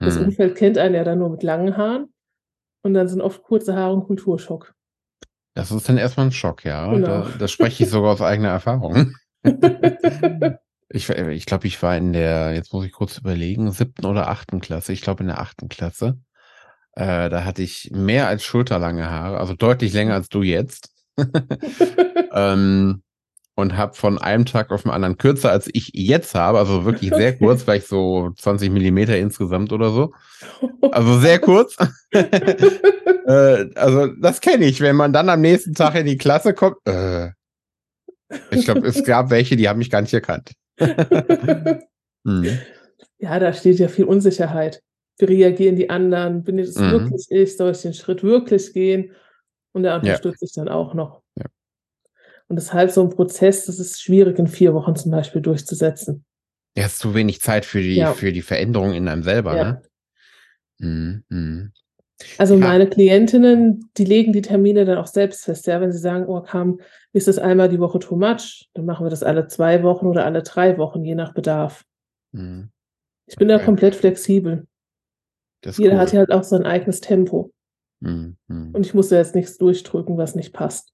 Das 0.00 0.18
Hm. 0.18 0.26
Umfeld 0.26 0.54
kennt 0.54 0.76
einen 0.76 0.96
ja 0.96 1.04
dann 1.04 1.18
nur 1.18 1.30
mit 1.30 1.42
langen 1.42 1.78
Haaren 1.78 2.12
und 2.82 2.92
dann 2.92 3.08
sind 3.08 3.22
oft 3.22 3.42
kurze 3.42 3.74
Haare 3.74 3.96
ein 3.96 4.04
Kulturschock. 4.04 4.74
Das 5.54 5.72
ist 5.72 5.88
dann 5.88 5.96
erstmal 5.96 6.26
ein 6.26 6.32
Schock, 6.32 6.62
ja. 6.66 6.92
Genau. 6.92 7.06
Da, 7.06 7.30
das 7.38 7.50
spreche 7.50 7.84
ich 7.84 7.88
sogar 7.88 8.12
aus 8.12 8.20
eigener 8.20 8.50
Erfahrung. 8.50 9.14
Ich, 10.88 11.10
ich 11.10 11.46
glaube, 11.46 11.66
ich 11.66 11.82
war 11.82 11.96
in 11.96 12.12
der, 12.12 12.54
jetzt 12.54 12.72
muss 12.72 12.86
ich 12.86 12.92
kurz 12.92 13.18
überlegen, 13.18 13.72
siebten 13.72 14.06
oder 14.06 14.28
achten 14.28 14.60
Klasse. 14.60 14.92
Ich 14.92 15.02
glaube 15.02 15.24
in 15.24 15.26
der 15.26 15.40
achten 15.40 15.68
Klasse. 15.68 16.16
Äh, 16.92 17.28
da 17.28 17.44
hatte 17.44 17.62
ich 17.62 17.90
mehr 17.92 18.28
als 18.28 18.44
schulterlange 18.44 19.10
Haare, 19.10 19.38
also 19.38 19.54
deutlich 19.54 19.92
länger 19.92 20.14
als 20.14 20.28
du 20.28 20.42
jetzt. 20.42 20.90
ähm, 22.32 23.02
und 23.56 23.76
habe 23.76 23.94
von 23.94 24.18
einem 24.18 24.44
Tag 24.44 24.70
auf 24.70 24.82
den 24.82 24.92
anderen 24.92 25.16
kürzer 25.16 25.50
als 25.50 25.68
ich 25.72 25.90
jetzt 25.94 26.34
habe, 26.34 26.58
also 26.58 26.84
wirklich 26.84 27.12
sehr 27.14 27.36
kurz, 27.36 27.62
vielleicht 27.62 27.88
so 27.88 28.30
20 28.36 28.70
Millimeter 28.70 29.16
insgesamt 29.16 29.72
oder 29.72 29.90
so. 29.90 30.12
Also 30.92 31.18
sehr 31.20 31.38
kurz. 31.38 31.76
äh, 32.12 33.66
also 33.74 34.08
das 34.20 34.40
kenne 34.40 34.66
ich, 34.66 34.80
wenn 34.80 34.96
man 34.96 35.12
dann 35.12 35.30
am 35.30 35.40
nächsten 35.40 35.74
Tag 35.74 35.94
in 35.94 36.06
die 36.06 36.18
Klasse 36.18 36.54
kommt. 36.54 36.76
Äh, 36.86 37.30
ich 38.50 38.64
glaube, 38.64 38.86
es 38.86 39.04
gab 39.04 39.30
welche, 39.30 39.56
die 39.56 39.68
haben 39.68 39.78
mich 39.78 39.90
gar 39.90 40.02
nicht 40.02 40.14
erkannt. 40.14 40.52
Hm. 42.26 42.58
Ja, 43.18 43.38
da 43.38 43.52
steht 43.52 43.78
ja 43.78 43.86
viel 43.86 44.04
Unsicherheit. 44.04 44.82
Wie 45.18 45.26
reagieren 45.26 45.76
die 45.76 45.88
anderen? 45.90 46.42
Bin 46.42 46.58
ich 46.58 46.66
das 46.66 46.76
Mhm. 46.76 46.90
wirklich 46.90 47.26
ich? 47.30 47.56
Soll 47.56 47.70
ich 47.70 47.80
den 47.82 47.94
Schritt 47.94 48.24
wirklich 48.24 48.72
gehen? 48.72 49.12
Und 49.72 49.84
da 49.84 49.94
unterstütze 49.96 50.44
ich 50.44 50.52
dann 50.52 50.68
auch 50.68 50.92
noch. 50.92 51.22
Ja. 51.36 51.44
Und 52.48 52.56
deshalb 52.56 52.90
so 52.90 53.02
ein 53.02 53.10
Prozess, 53.10 53.66
das 53.66 53.78
ist 53.78 54.02
schwierig 54.02 54.40
in 54.40 54.48
vier 54.48 54.74
Wochen 54.74 54.96
zum 54.96 55.12
Beispiel 55.12 55.40
durchzusetzen. 55.40 56.24
Ja, 56.76 56.86
ist 56.86 56.98
zu 56.98 57.14
wenig 57.14 57.40
Zeit 57.40 57.64
für 57.64 57.80
die, 57.80 57.94
Ja. 57.94 58.12
für 58.12 58.32
die 58.32 58.42
Veränderung 58.42 58.92
in 58.92 59.06
einem 59.06 59.22
selber, 59.22 59.56
Ja. 59.56 59.64
ne? 59.64 59.82
Hm, 60.80 61.24
hm. 61.30 61.72
Also 62.38 62.54
Ja. 62.54 62.60
meine 62.60 62.88
Klientinnen, 62.88 63.90
die 63.96 64.04
legen 64.04 64.32
die 64.32 64.42
Termine 64.42 64.84
dann 64.84 64.98
auch 64.98 65.06
selbst 65.06 65.44
fest. 65.44 65.66
Ja, 65.66 65.80
wenn 65.80 65.92
sie 65.92 65.98
sagen, 65.98 66.24
oh, 66.26 66.40
kam, 66.40 66.80
ist 67.12 67.28
das 67.28 67.38
einmal 67.38 67.68
die 67.68 67.78
Woche 67.80 67.98
too 67.98 68.16
much, 68.16 68.68
dann 68.74 68.86
machen 68.86 69.04
wir 69.04 69.10
das 69.10 69.22
alle 69.22 69.48
zwei 69.48 69.82
Wochen 69.82 70.06
oder 70.06 70.24
alle 70.24 70.42
drei 70.42 70.78
Wochen, 70.78 71.04
je 71.04 71.14
nach 71.14 71.34
Bedarf. 71.34 71.84
hm. 72.34 72.70
Ich 73.28 73.36
bin 73.36 73.48
da 73.48 73.56
Okay. 73.56 73.64
komplett 73.64 73.96
flexibel. 73.96 74.66
Jeder 75.64 75.94
cool. 75.94 75.98
hat 75.98 76.12
ja 76.12 76.20
halt 76.20 76.30
auch 76.30 76.44
sein 76.44 76.62
eigenes 76.64 77.00
Tempo. 77.00 77.50
Hm, 78.04 78.36
hm. 78.48 78.70
Und 78.72 78.86
ich 78.86 78.94
muss 78.94 79.08
da 79.08 79.16
jetzt 79.16 79.34
nichts 79.34 79.58
durchdrücken, 79.58 80.16
was 80.16 80.36
nicht 80.36 80.52
passt. 80.52 80.92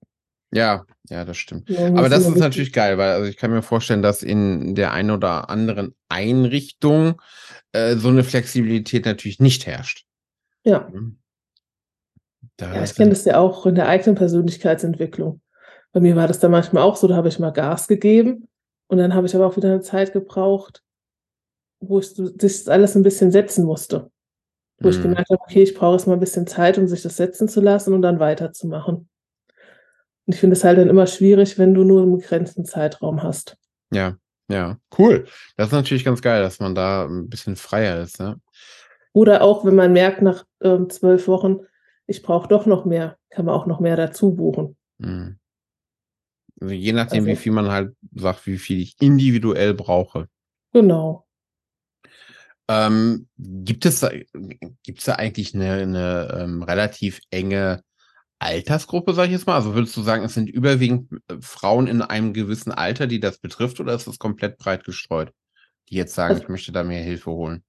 Ja, 0.55 0.85
ja, 1.11 1.25
das 1.26 1.37
stimmt. 1.37 1.69
Ja, 1.69 1.87
Aber 1.88 2.09
das 2.09 2.26
ist 2.26 2.38
natürlich 2.38 2.73
geil, 2.73 2.97
weil 2.97 3.11
also 3.11 3.29
ich 3.29 3.37
kann 3.37 3.50
mir 3.50 3.62
vorstellen, 3.62 4.00
dass 4.02 4.23
in 4.23 4.75
der 4.75 4.93
einen 4.93 5.11
oder 5.11 5.50
anderen 5.50 5.95
Einrichtung 6.09 7.21
äh, 7.73 7.97
so 7.97 8.09
eine 8.09 8.25
Flexibilität 8.25 9.05
natürlich 9.05 9.41
nicht 9.41 9.67
herrscht. 9.67 10.07
Ja, 10.64 10.88
Hm. 10.88 11.16
Da 12.57 12.75
ja 12.75 12.85
ich 12.85 12.95
kenne 12.95 13.11
das 13.11 13.25
ja 13.25 13.38
auch 13.38 13.66
in 13.66 13.75
der 13.75 13.88
eigenen 13.88 14.14
Persönlichkeitsentwicklung. 14.14 15.40
Bei 15.92 16.00
mir 16.00 16.16
war 16.16 16.28
das 16.28 16.38
dann 16.38 16.50
manchmal 16.50 16.83
auch 16.83 16.97
so, 16.97 17.07
da 17.09 17.16
habe 17.16 17.28
ich 17.28 17.38
mal 17.38 17.50
Gas 17.50 17.88
gegeben 17.88 18.49
und 18.88 18.99
dann 18.99 19.14
habe 19.14 19.26
ich 19.26 19.35
aber 19.35 19.47
auch 19.47 19.57
wieder 19.57 19.69
eine 19.69 19.81
Zeit 19.81 20.12
gebraucht, 20.12 20.83
wo 21.81 21.99
ich 21.99 22.14
das 22.14 22.69
alles 22.69 22.97
ein 22.97 23.02
bisschen 23.02 23.31
setzen 23.31 23.64
musste. 23.64 24.11
Wo 24.81 24.88
ich 24.88 24.97
Hm. 24.97 25.02
gemerkt 25.02 25.31
habe, 25.31 25.40
okay, 25.42 25.62
ich 25.62 25.75
brauche 25.75 25.97
jetzt 25.97 26.07
mal 26.07 26.14
ein 26.14 26.21
bisschen 26.21 26.47
Zeit, 26.47 26.78
um 26.78 26.88
sich 26.88 27.02
das 27.02 27.16
setzen 27.16 27.49
zu 27.49 27.61
lassen 27.61 27.92
und 27.95 28.02
dann 28.02 28.21
weiterzumachen. 28.21 29.09
Und 30.26 30.35
ich 30.35 30.40
finde 30.40 30.54
es 30.54 30.64
halt 30.64 30.78
dann 30.78 30.88
immer 30.88 31.07
schwierig, 31.07 31.59
wenn 31.59 31.75
du 31.75 31.85
nur 31.85 32.02
einen 32.02 32.16
begrenzten 32.16 32.64
Zeitraum 32.64 33.23
hast. 33.23 33.57
Ja, 33.92 34.16
ja, 34.49 34.78
cool. 34.99 35.26
Das 35.57 35.69
ist 35.69 35.73
natürlich 35.73 36.04
ganz 36.04 36.23
geil, 36.23 36.42
dass 36.42 36.61
man 36.61 36.75
da 36.75 37.07
ein 37.07 37.28
bisschen 37.28 37.57
freier 37.57 38.00
ist, 38.00 38.21
ne? 38.21 38.40
Oder 39.12 39.42
auch, 39.42 39.64
wenn 39.64 39.75
man 39.75 39.92
merkt, 39.92 40.23
nach 40.23 40.45
ähm, 40.62 40.88
zwölf 40.90 41.28
Wochen, 41.28 41.61
ich 42.07 42.23
brauche 42.23 42.49
doch 42.49 42.66
noch 42.66 42.85
mehr, 42.85 43.16
kann 43.31 43.47
man 43.47 43.54
auch 43.54 43.66
noch 43.66 43.81
mehr 43.81 43.97
dazu 43.97 44.35
buchen. 44.35 44.76
Hm. 45.00 45.38
Also 46.61 46.75
je 46.75 46.92
nachdem, 46.92 47.26
wie 47.26 47.31
Also- 47.31 47.42
viel 47.42 47.52
man 47.52 47.71
halt 47.71 47.97
sagt, 48.14 48.47
wie 48.47 48.59
viel 48.59 48.81
ich 48.81 48.97
individuell 49.00 49.75
brauche. 49.75 50.28
Genau. 50.73 51.26
Ähm, 52.69 53.28
gibt 53.38 53.85
es 53.85 54.00
da, 54.00 54.11
gibt's 54.85 55.04
da 55.04 55.14
eigentlich 55.14 55.54
eine, 55.54 55.73
eine 55.73 56.38
ähm, 56.40 56.62
relativ 56.62 57.21
enge 57.31 57.83
Altersgruppe, 58.38 59.14
sag 59.14 59.26
ich 59.26 59.33
jetzt 59.33 59.47
mal? 59.47 59.57
Also 59.57 59.75
würdest 59.75 59.97
du 59.97 60.02
sagen, 60.02 60.25
es 60.25 60.35
sind 60.35 60.49
überwiegend 60.49 61.11
äh, 61.28 61.37
Frauen 61.40 61.87
in 61.88 62.02
einem 62.02 62.33
gewissen 62.33 62.73
Alter, 62.73 63.07
die 63.07 63.21
das 63.21 63.38
betrifft, 63.38 63.81
oder 63.81 63.95
ist 63.95 64.07
das 64.07 64.19
komplett 64.19 64.59
breit 64.59 64.85
gestreut? 64.85 65.33
Die 65.88 65.97
jetzt 65.97 66.14
sagen, 66.14 66.35
Also- 66.35 66.45
ich 66.45 66.49
möchte 66.49 66.73
da 66.73 66.85
mehr 66.85 67.02
Hilfe 67.02 67.31
holen. 67.33 67.64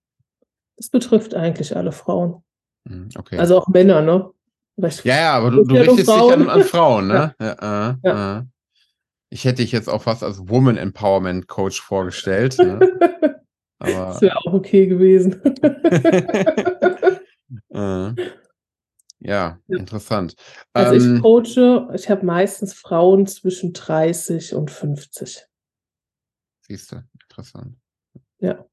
Das 0.77 0.89
betrifft 0.89 1.35
eigentlich 1.35 1.75
alle 1.75 1.91
Frauen. 1.91 2.42
Hm, 2.87 3.09
okay. 3.17 3.37
Also 3.37 3.57
auch 3.57 3.67
Männer, 3.67 4.01
ne? 4.01 4.29
Ja, 4.77 5.15
ja, 5.15 5.33
aber 5.33 5.51
du, 5.51 5.63
du 5.63 5.75
Ja, 5.75 5.81
richtest 5.81 6.09
dich 6.09 6.15
Frauen. 6.15 6.33
an, 6.33 6.49
an 6.49 6.63
Frauen, 6.63 7.07
ne? 7.07 7.35
Ja. 7.39 7.91
äh, 7.91 7.95
Ja. 8.03 8.39
Äh. 8.39 8.43
Ich 9.29 9.45
hätte 9.45 9.63
dich 9.63 9.71
jetzt 9.71 9.89
auch 9.89 10.03
fast 10.03 10.23
als 10.23 10.47
Woman 10.47 10.77
Empowerment 10.77 11.47
Coach 11.47 11.81
vorgestellt. 11.81 12.57
Ne? 12.59 12.79
Aber 13.79 14.05
Das 14.05 14.21
wäre 14.21 14.37
auch 14.37 14.53
okay 14.53 14.85
gewesen. 14.87 15.41
äh, 17.73 18.13
ja, 19.19 19.59
interessant. 19.67 20.35
Also 20.73 20.95
ich 20.95 21.03
Ähm, 21.03 21.21
coache, 21.21 21.89
ich 21.95 22.09
habe 22.09 22.25
meistens 22.25 22.73
Frauen 22.73 23.25
zwischen 23.25 23.73
30 23.73 24.53
und 24.53 24.69
50. 24.69 25.45
Siehst 26.61 26.91
du, 26.91 27.03
interessant. 27.21 27.75
Ja. 28.39 28.65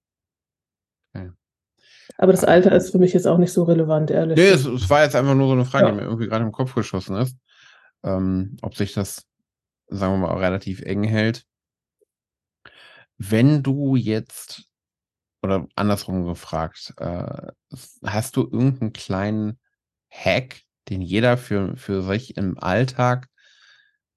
Aber 2.16 2.32
das. 2.32 2.44
Alter 2.44 2.72
ist 2.72 2.90
für 2.90 2.98
mich 2.98 3.12
jetzt 3.12 3.26
auch 3.26 3.38
nicht 3.38 3.52
so 3.52 3.64
relevant, 3.64 4.10
ehrlich. 4.10 4.36
Nee, 4.36 4.48
es, 4.48 4.64
es 4.64 4.88
war 4.90 5.02
jetzt 5.02 5.16
einfach 5.16 5.34
nur 5.34 5.46
so 5.48 5.52
eine 5.54 5.64
Frage, 5.64 5.86
Ja. 5.86 5.90
die 5.92 5.96
mir 5.98 6.04
irgendwie 6.04 6.26
gerade 6.28 6.44
im 6.44 6.52
Kopf 6.52 6.74
geschossen 6.74 7.16
ist. 7.16 7.36
Ähm, 8.02 8.56
ob 8.62 8.76
sich 8.76 8.92
das, 8.94 9.26
sagen 9.88 10.14
wir 10.20 10.28
mal, 10.28 10.38
relativ 10.38 10.80
eng 10.82 11.04
hält. 11.04 11.44
Wenn 13.18 13.62
du 13.62 13.96
jetzt, 13.96 14.64
oder 15.42 15.66
andersrum 15.76 16.24
gefragt, 16.24 16.94
äh, 16.96 17.48
hast 18.04 18.36
du 18.36 18.42
irgendeinen 18.42 18.92
kleinen 18.92 19.58
Hack, 20.10 20.62
den 20.88 21.02
jeder 21.02 21.36
für, 21.36 21.76
für 21.76 22.02
sich 22.02 22.36
im 22.36 22.58
Alltag 22.58 23.28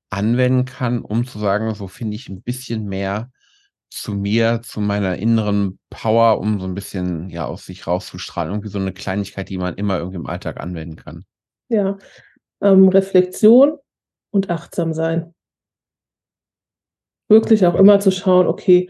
anwenden 0.09 0.65
kann, 0.65 1.01
um 1.01 1.25
zu 1.27 1.39
sagen, 1.39 1.73
so 1.75 1.87
finde 1.87 2.15
ich 2.15 2.29
ein 2.29 2.41
bisschen 2.41 2.85
mehr 2.85 3.31
zu 3.93 4.13
mir, 4.13 4.61
zu 4.63 4.81
meiner 4.81 5.17
inneren 5.17 5.79
Power, 5.89 6.39
um 6.39 6.59
so 6.59 6.65
ein 6.65 6.73
bisschen 6.73 7.29
ja 7.29 7.45
aus 7.45 7.65
sich 7.65 7.85
rauszustrahlen. 7.87 8.51
Irgendwie 8.51 8.69
so 8.69 8.79
eine 8.79 8.93
Kleinigkeit, 8.93 9.49
die 9.49 9.57
man 9.57 9.75
immer 9.75 9.97
irgendwie 9.97 10.17
im 10.17 10.25
Alltag 10.27 10.59
anwenden 10.59 10.95
kann. 10.95 11.25
Ja. 11.69 11.97
Ähm, 12.61 12.89
Reflexion 12.89 13.77
und 14.31 14.49
achtsam 14.49 14.93
sein. 14.93 15.33
Wirklich 17.29 17.65
auch 17.65 17.75
immer 17.75 17.99
zu 17.99 18.11
schauen, 18.11 18.47
okay, 18.47 18.89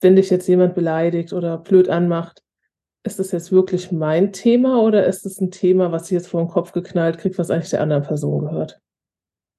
wenn 0.00 0.16
dich 0.16 0.30
jetzt 0.30 0.48
jemand 0.48 0.74
beleidigt 0.74 1.32
oder 1.32 1.58
blöd 1.58 1.88
anmacht, 1.88 2.42
ist 3.04 3.18
das 3.18 3.30
jetzt 3.32 3.52
wirklich 3.52 3.92
mein 3.92 4.32
Thema 4.32 4.80
oder 4.82 5.06
ist 5.06 5.24
es 5.24 5.40
ein 5.40 5.50
Thema, 5.50 5.92
was 5.92 6.06
ich 6.06 6.10
jetzt 6.10 6.28
vor 6.28 6.42
den 6.42 6.50
Kopf 6.50 6.72
geknallt 6.72 7.18
kriege, 7.18 7.38
was 7.38 7.50
eigentlich 7.50 7.70
der 7.70 7.80
anderen 7.80 8.02
Person 8.02 8.40
gehört? 8.40 8.80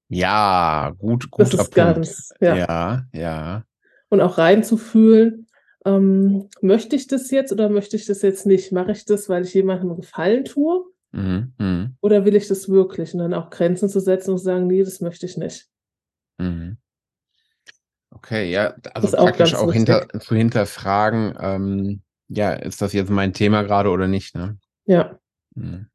Ja, 0.10 0.94
gut, 0.98 1.28
Das 1.38 1.50
guter 1.50 1.64
ist 1.64 1.74
Punkt. 1.74 1.76
ganz, 1.76 2.34
ja. 2.40 2.56
ja, 2.56 3.06
ja. 3.14 3.64
Und 4.10 4.22
auch 4.22 4.38
reinzufühlen, 4.38 5.48
ähm, 5.86 6.50
möchte 6.62 6.96
ich 6.96 7.08
das 7.08 7.30
jetzt 7.32 7.52
oder 7.52 7.70
möchte 7.70 7.96
ich 7.96 8.06
das 8.06 8.22
jetzt 8.22 8.46
nicht? 8.46 8.72
Mache 8.72 8.92
ich 8.92 9.06
das, 9.06 9.30
weil 9.30 9.44
ich 9.44 9.54
jemandem 9.54 9.96
Gefallen 9.96 10.46
tue 10.46 10.84
Mhm, 11.14 11.54
mhm, 11.58 11.96
oder 12.02 12.26
will 12.26 12.36
ich 12.36 12.48
das 12.50 12.68
wirklich? 12.68 13.14
Und 13.14 13.20
dann 13.20 13.34
auch 13.34 13.50
Grenzen 13.50 13.88
zu 13.88 14.00
setzen 14.02 14.32
und 14.32 14.38
zu 14.40 14.44
sagen, 14.44 14.68
nee, 14.68 14.84
das 14.84 15.00
möchte 15.02 15.26
ich 15.26 15.38
nicht. 15.38 15.68
mhm. 16.38 16.78
Okay, 18.10 18.52
ja, 18.52 18.74
also 18.94 19.08
ist 19.08 19.18
auch 19.18 19.26
praktisch 19.26 19.52
ganz 19.52 19.62
auch 19.64 19.72
hinter, 19.72 20.08
zu 20.20 20.36
hinterfragen, 20.36 21.36
ähm, 21.40 22.02
ja, 22.30 22.54
ist 22.54 22.82
das 22.82 22.94
jetzt 22.94 23.10
mein 23.10 23.32
Thema 23.34 23.62
gerade 23.64 23.90
oder 23.90 24.08
nicht, 24.08 24.36
ne? 24.36 24.58
Ja, 24.86 25.18
Mhm. 25.56 25.88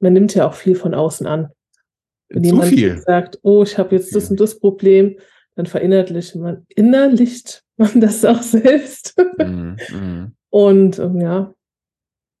man 0.00 0.12
nimmt 0.12 0.34
ja 0.34 0.46
auch 0.48 0.54
viel 0.54 0.74
von 0.76 0.94
außen 0.94 1.26
an. 1.26 1.50
Wenn 2.28 2.44
Zu 2.44 2.50
jemand 2.50 2.68
viel. 2.68 2.98
sagt, 2.98 3.38
oh, 3.42 3.62
ich 3.62 3.76
habe 3.76 3.94
jetzt 3.96 4.14
das 4.14 4.30
und 4.30 4.40
das 4.40 4.58
Problem, 4.58 5.18
dann 5.56 5.66
verinnerlicht 5.66 6.36
man, 6.36 6.66
innerlicht 6.68 7.64
man 7.76 8.00
das 8.00 8.24
auch 8.24 8.42
selbst. 8.42 9.16
Mhm, 9.38 9.76
mhm. 9.90 10.32
Und 10.50 10.98
ähm, 10.98 11.20
ja, 11.20 11.54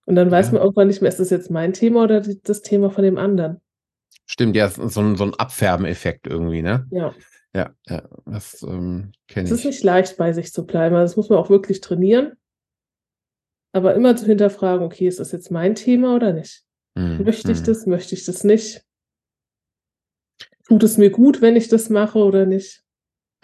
und 0.06 0.16
dann 0.16 0.30
weiß 0.30 0.46
Ja. 0.46 0.52
man 0.54 0.62
irgendwann 0.62 0.88
nicht 0.88 1.02
mehr, 1.02 1.08
ist 1.08 1.20
das 1.20 1.30
jetzt 1.30 1.50
mein 1.50 1.72
Thema 1.72 2.02
oder 2.02 2.20
die, 2.20 2.40
das 2.42 2.62
Thema 2.62 2.90
von 2.90 3.04
dem 3.04 3.18
anderen? 3.18 3.60
Stimmt, 4.26 4.56
ja, 4.56 4.68
so 4.68 5.00
ein, 5.00 5.16
so 5.16 5.24
ein 5.24 5.34
Abfärbeneffekt 5.34 6.26
irgendwie, 6.26 6.62
ne? 6.62 6.86
Ja, 6.90 7.14
Ja, 7.54 7.74
ja, 7.88 8.08
das 8.26 8.62
ähm, 8.62 9.12
kenne 9.28 9.46
ich. 9.46 9.52
Es 9.52 9.58
ist 9.60 9.64
nicht 9.64 9.82
leicht, 9.84 10.16
bei 10.16 10.32
sich 10.32 10.52
zu 10.52 10.66
bleiben. 10.66 10.94
Also 10.94 11.10
das 11.10 11.16
muss 11.16 11.28
man 11.28 11.38
auch 11.38 11.50
wirklich 11.50 11.80
trainieren. 11.80 12.36
Aber 13.72 13.94
immer 13.94 14.16
zu 14.16 14.26
hinterfragen, 14.26 14.84
okay, 14.84 15.06
ist 15.06 15.20
das 15.20 15.32
jetzt 15.32 15.50
mein 15.50 15.74
Thema 15.74 16.14
oder 16.16 16.32
nicht? 16.32 16.64
Mhm. 16.96 17.22
Möchte 17.24 17.52
ich 17.52 17.60
mhm. 17.60 17.64
das, 17.64 17.86
möchte 17.86 18.14
ich 18.14 18.24
das 18.24 18.44
nicht? 18.44 18.84
Tut 20.66 20.82
es 20.82 20.98
mir 20.98 21.10
gut, 21.10 21.40
wenn 21.40 21.56
ich 21.56 21.68
das 21.68 21.88
mache 21.88 22.18
oder 22.18 22.46
nicht? 22.46 22.84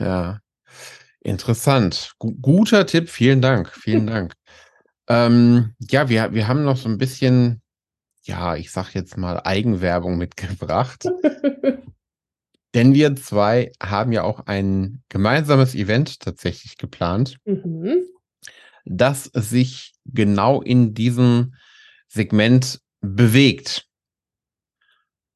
Ja, 0.00 0.41
interessant. 1.21 2.12
G 2.21 2.33
guter 2.41 2.87
Tipp, 2.87 3.09
vielen 3.09 3.41
Dank, 3.41 3.73
vielen 3.73 4.07
Dank. 4.07 4.35
Ähm, 5.09 5.75
ja, 5.79 6.09
wir, 6.09 6.33
wir 6.33 6.49
haben 6.49 6.65
noch 6.65 6.76
so 6.76 6.88
ein 6.88 6.99
bisschen, 6.99 7.62
ja, 8.23 8.57
ich 8.57 8.71
sag 8.71 8.95
jetzt 8.95 9.17
mal 9.17 9.41
Eigenwerbung 9.45 10.19
mitgebracht. 10.19 11.05
Denn 12.75 12.93
wir 12.93 13.17
zwei 13.17 13.73
haben 13.83 14.12
ja 14.12 14.23
auch 14.23 14.47
ein 14.47 15.03
gemeinsames 15.09 15.75
Event 15.75 16.21
tatsächlich 16.21 16.76
geplant, 16.76 17.38
mhm. 17.47 18.05
das 18.85 19.25
sich 19.33 19.95
genau 20.05 20.61
in 20.61 20.93
diesem 20.93 21.55
Segment 22.09 22.81
bewegt. 23.00 23.87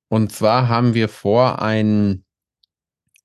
Und 0.08 0.32
zwar 0.32 0.68
haben 0.68 0.92
wir 0.92 1.08
vor, 1.08 1.62
ein, 1.62 2.24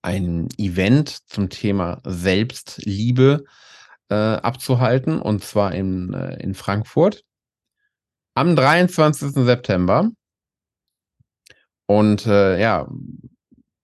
ein 0.05 0.47
Event 0.57 1.27
zum 1.27 1.49
Thema 1.49 1.99
Selbstliebe 2.05 3.43
äh, 4.09 4.15
abzuhalten, 4.15 5.19
und 5.19 5.43
zwar 5.43 5.73
in, 5.73 6.13
äh, 6.13 6.35
in 6.41 6.53
Frankfurt 6.53 7.23
am 8.35 8.55
23. 8.55 9.31
September. 9.31 10.11
Und 11.87 12.25
äh, 12.27 12.59
ja, 12.59 12.87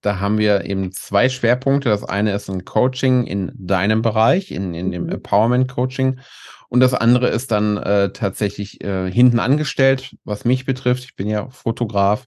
da 0.00 0.20
haben 0.20 0.38
wir 0.38 0.64
eben 0.64 0.92
zwei 0.92 1.28
Schwerpunkte. 1.28 1.88
Das 1.88 2.04
eine 2.04 2.34
ist 2.34 2.48
ein 2.50 2.64
Coaching 2.64 3.24
in 3.24 3.52
deinem 3.54 4.02
Bereich, 4.02 4.50
in, 4.50 4.74
in 4.74 4.90
dem 4.90 5.04
mhm. 5.04 5.10
Empowerment 5.10 5.68
Coaching. 5.68 6.20
Und 6.68 6.80
das 6.80 6.94
andere 6.94 7.28
ist 7.28 7.50
dann 7.50 7.76
äh, 7.76 8.12
tatsächlich 8.12 8.82
äh, 8.82 9.10
hinten 9.10 9.38
angestellt, 9.38 10.16
was 10.24 10.44
mich 10.44 10.64
betrifft. 10.64 11.04
Ich 11.04 11.16
bin 11.16 11.28
ja 11.28 11.48
Fotograf 11.50 12.26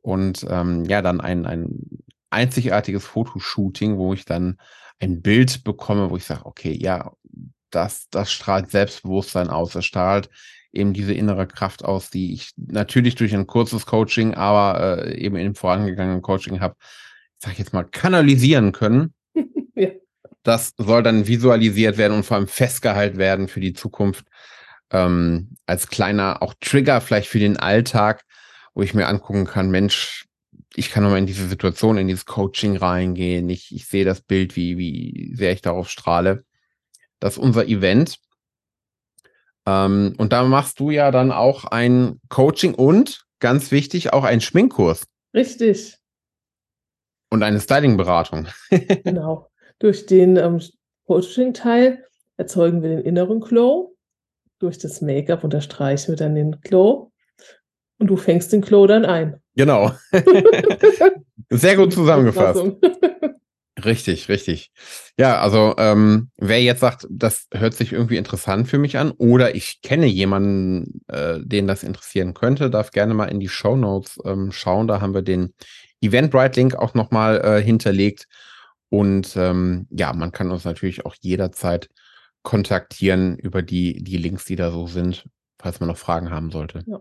und 0.00 0.46
ähm, 0.48 0.84
ja, 0.84 1.02
dann 1.02 1.20
ein, 1.20 1.46
ein 1.46 1.68
einzigartiges 2.34 3.04
Fotoshooting, 3.06 3.96
wo 3.96 4.12
ich 4.12 4.24
dann 4.24 4.58
ein 5.00 5.22
Bild 5.22 5.64
bekomme, 5.64 6.10
wo 6.10 6.16
ich 6.16 6.24
sage, 6.24 6.44
okay, 6.44 6.72
ja, 6.72 7.12
das, 7.70 8.08
das 8.10 8.30
strahlt 8.30 8.70
Selbstbewusstsein 8.70 9.48
aus, 9.48 9.72
das 9.72 9.84
strahlt 9.84 10.28
eben 10.72 10.92
diese 10.92 11.14
innere 11.14 11.46
Kraft 11.46 11.84
aus, 11.84 12.10
die 12.10 12.34
ich 12.34 12.50
natürlich 12.56 13.14
durch 13.14 13.34
ein 13.34 13.46
kurzes 13.46 13.86
Coaching, 13.86 14.34
aber 14.34 15.04
äh, 15.06 15.18
eben 15.18 15.36
im 15.36 15.54
vorangegangenen 15.54 16.22
Coaching 16.22 16.60
habe, 16.60 16.76
sag 17.38 17.52
ich 17.52 17.58
jetzt 17.58 17.72
mal, 17.72 17.84
kanalisieren 17.84 18.72
können. 18.72 19.14
ja. 19.74 19.90
Das 20.42 20.74
soll 20.76 21.02
dann 21.02 21.26
visualisiert 21.26 21.96
werden 21.96 22.14
und 22.14 22.24
vor 22.24 22.36
allem 22.36 22.48
festgehalten 22.48 23.18
werden 23.18 23.48
für 23.48 23.60
die 23.60 23.72
Zukunft. 23.72 24.26
Ähm, 24.90 25.56
als 25.64 25.88
kleiner 25.88 26.42
auch 26.42 26.54
Trigger 26.60 27.00
vielleicht 27.00 27.28
für 27.28 27.38
den 27.38 27.56
Alltag, 27.56 28.24
wo 28.74 28.82
ich 28.82 28.94
mir 28.94 29.06
angucken 29.06 29.46
kann, 29.46 29.70
Mensch, 29.70 30.26
ich 30.76 30.90
kann 30.90 31.02
nochmal 31.02 31.20
in 31.20 31.26
diese 31.26 31.48
Situation, 31.48 31.98
in 31.98 32.08
dieses 32.08 32.26
Coaching 32.26 32.76
reingehen. 32.76 33.48
Ich, 33.48 33.74
ich 33.74 33.86
sehe 33.86 34.04
das 34.04 34.20
Bild, 34.20 34.56
wie, 34.56 34.76
wie 34.76 35.32
sehr 35.34 35.52
ich 35.52 35.62
darauf 35.62 35.88
strahle. 35.88 36.44
Das 37.20 37.34
ist 37.34 37.38
unser 37.38 37.66
Event. 37.66 38.18
Ähm, 39.66 40.14
und 40.18 40.32
da 40.32 40.44
machst 40.44 40.80
du 40.80 40.90
ja 40.90 41.10
dann 41.10 41.32
auch 41.32 41.64
ein 41.64 42.20
Coaching 42.28 42.74
und, 42.74 43.24
ganz 43.38 43.70
wichtig, 43.70 44.12
auch 44.12 44.24
einen 44.24 44.40
Schminkkurs. 44.40 45.06
Richtig. 45.32 45.96
Und 47.30 47.42
eine 47.42 47.60
Styling-Beratung. 47.60 48.48
genau. 49.04 49.48
Durch 49.78 50.06
den 50.06 50.36
ähm, 50.36 50.60
Coaching-Teil 51.06 52.04
erzeugen 52.36 52.82
wir 52.82 52.90
den 52.90 53.00
inneren 53.00 53.40
Glow. 53.40 53.96
Durch 54.58 54.78
das 54.78 55.00
Make-up 55.00 55.44
unterstreichen 55.44 56.12
wir 56.12 56.16
dann 56.16 56.34
den 56.34 56.60
Glow. 56.60 57.12
Und 58.04 58.08
du 58.08 58.18
fängst 58.18 58.52
den 58.52 58.60
Glow 58.60 58.86
dann 58.86 59.06
ein. 59.06 59.40
Genau. 59.56 59.90
Sehr 61.48 61.74
gut 61.74 61.90
zusammengefasst. 61.90 62.62
Richtig, 63.82 64.28
richtig. 64.28 64.70
Ja, 65.18 65.40
also 65.40 65.74
ähm, 65.78 66.28
wer 66.36 66.62
jetzt 66.62 66.80
sagt, 66.80 67.06
das 67.08 67.46
hört 67.50 67.72
sich 67.72 67.94
irgendwie 67.94 68.18
interessant 68.18 68.68
für 68.68 68.76
mich 68.76 68.98
an 68.98 69.10
oder 69.12 69.54
ich 69.54 69.80
kenne 69.80 70.04
jemanden, 70.04 71.00
äh, 71.08 71.40
den 71.40 71.66
das 71.66 71.82
interessieren 71.82 72.34
könnte, 72.34 72.68
darf 72.68 72.90
gerne 72.90 73.14
mal 73.14 73.26
in 73.26 73.40
die 73.40 73.48
Show 73.48 73.74
Notes 73.74 74.18
ähm, 74.26 74.52
schauen. 74.52 74.86
Da 74.86 75.00
haben 75.00 75.14
wir 75.14 75.22
den 75.22 75.54
Eventbrite-Link 76.02 76.74
auch 76.74 76.92
nochmal 76.92 77.40
äh, 77.40 77.62
hinterlegt. 77.62 78.26
Und 78.90 79.34
ähm, 79.36 79.86
ja, 79.90 80.12
man 80.12 80.30
kann 80.30 80.50
uns 80.50 80.64
natürlich 80.64 81.06
auch 81.06 81.14
jederzeit 81.20 81.88
kontaktieren 82.42 83.38
über 83.38 83.62
die, 83.62 84.04
die 84.04 84.18
Links, 84.18 84.44
die 84.44 84.56
da 84.56 84.70
so 84.70 84.86
sind, 84.86 85.26
falls 85.58 85.80
man 85.80 85.88
noch 85.88 85.96
Fragen 85.96 86.30
haben 86.30 86.50
sollte. 86.50 86.84
Ja. 86.86 87.00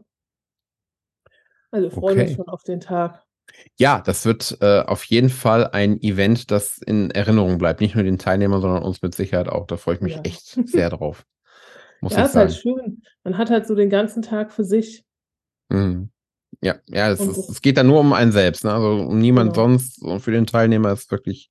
Also 1.73 1.89
freuen 1.89 2.19
okay. 2.19 2.27
uns 2.27 2.35
schon 2.35 2.47
auf 2.47 2.63
den 2.63 2.79
Tag. 2.79 3.23
Ja, 3.77 3.99
das 3.99 4.25
wird 4.25 4.59
äh, 4.61 4.81
auf 4.81 5.03
jeden 5.05 5.29
Fall 5.29 5.67
ein 5.67 5.99
Event, 6.01 6.51
das 6.51 6.77
in 6.77 7.09
Erinnerung 7.09 7.57
bleibt. 7.57 7.81
Nicht 7.81 7.95
nur 7.95 8.03
den 8.03 8.19
Teilnehmern, 8.19 8.61
sondern 8.61 8.83
uns 8.83 9.01
mit 9.01 9.15
Sicherheit 9.15 9.49
auch. 9.49 9.65
Da 9.65 9.77
freue 9.77 9.95
ich 9.95 10.01
mich 10.01 10.15
ja. 10.15 10.21
echt 10.21 10.59
sehr 10.69 10.89
drauf. 10.91 11.25
Muss 11.99 12.13
ja, 12.13 12.25
ist 12.25 12.35
halt 12.35 12.53
schön. 12.53 13.01
Man 13.23 13.39
hat 13.39 13.49
halt 13.49 13.65
so 13.65 13.73
den 13.73 13.89
ganzen 13.89 14.21
Tag 14.21 14.51
für 14.51 14.63
sich. 14.63 15.03
Mhm. 15.69 16.11
Ja, 16.61 16.75
ja, 16.85 17.09
es, 17.09 17.19
ist, 17.19 17.49
es, 17.49 17.61
geht 17.61 17.77
da 17.77 17.83
nur 17.83 18.01
um 18.01 18.13
einen 18.13 18.31
selbst, 18.31 18.63
ne? 18.63 18.71
also 18.71 19.07
um 19.07 19.17
niemand 19.17 19.53
genau. 19.53 19.69
sonst. 19.69 20.01
Und 20.03 20.19
für 20.19 20.31
den 20.31 20.45
Teilnehmer 20.45 20.91
ist 20.91 21.09
wirklich 21.09 21.49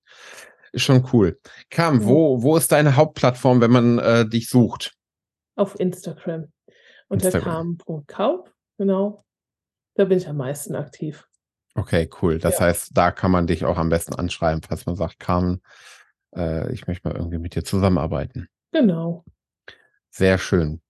ist 0.71 0.83
schon 0.83 1.05
cool. 1.13 1.39
Kam, 1.69 2.03
ja. 2.03 2.07
wo, 2.07 2.43
wo 2.43 2.57
ist 2.57 2.71
deine 2.71 2.95
Hauptplattform, 2.95 3.61
wenn 3.61 3.73
man 3.73 3.99
äh, 3.99 4.29
dich 4.29 4.49
sucht? 4.49 4.95
Auf 5.57 5.79
Instagram. 5.81 6.53
Unter 7.09 7.31
kam.kaub, 7.33 8.51
genau. 8.79 9.25
Da 9.95 10.05
bin 10.05 10.19
ich 10.19 10.29
am 10.29 10.37
meisten 10.37 10.75
aktiv. 10.75 11.29
Okay, 11.75 12.09
cool. 12.21 12.39
Das 12.39 12.59
ja. 12.59 12.67
heißt, 12.67 12.91
da 12.95 13.11
kann 13.11 13.31
man 13.31 13.47
dich 13.47 13.65
auch 13.65 13.79
am 13.79 13.89
besten 13.89 14.15
anschreiben, 14.15 14.63
falls 14.67 14.87
man 14.87 14.97
sagt, 14.97 15.19
Carmen, 15.19 15.63
äh, 16.37 16.73
ich 16.73 16.87
möchte 16.87 17.09
mal 17.09 17.17
irgendwie 17.17 17.39
mit 17.39 17.55
dir 17.55 17.65
zusammenarbeiten. 17.65 18.49
Genau. 18.73 19.25
Sehr 20.11 20.39
schön. 20.39 20.81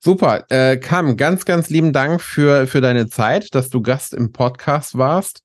Super. 0.00 0.46
Äh, 0.48 0.78
Carmen, 0.78 1.16
ganz, 1.16 1.44
ganz 1.44 1.70
lieben 1.70 1.92
Dank 1.92 2.20
für, 2.20 2.66
für 2.66 2.80
deine 2.80 3.08
Zeit, 3.08 3.54
dass 3.54 3.70
du 3.70 3.82
Gast 3.82 4.14
im 4.14 4.32
Podcast 4.32 4.98
warst. 4.98 5.42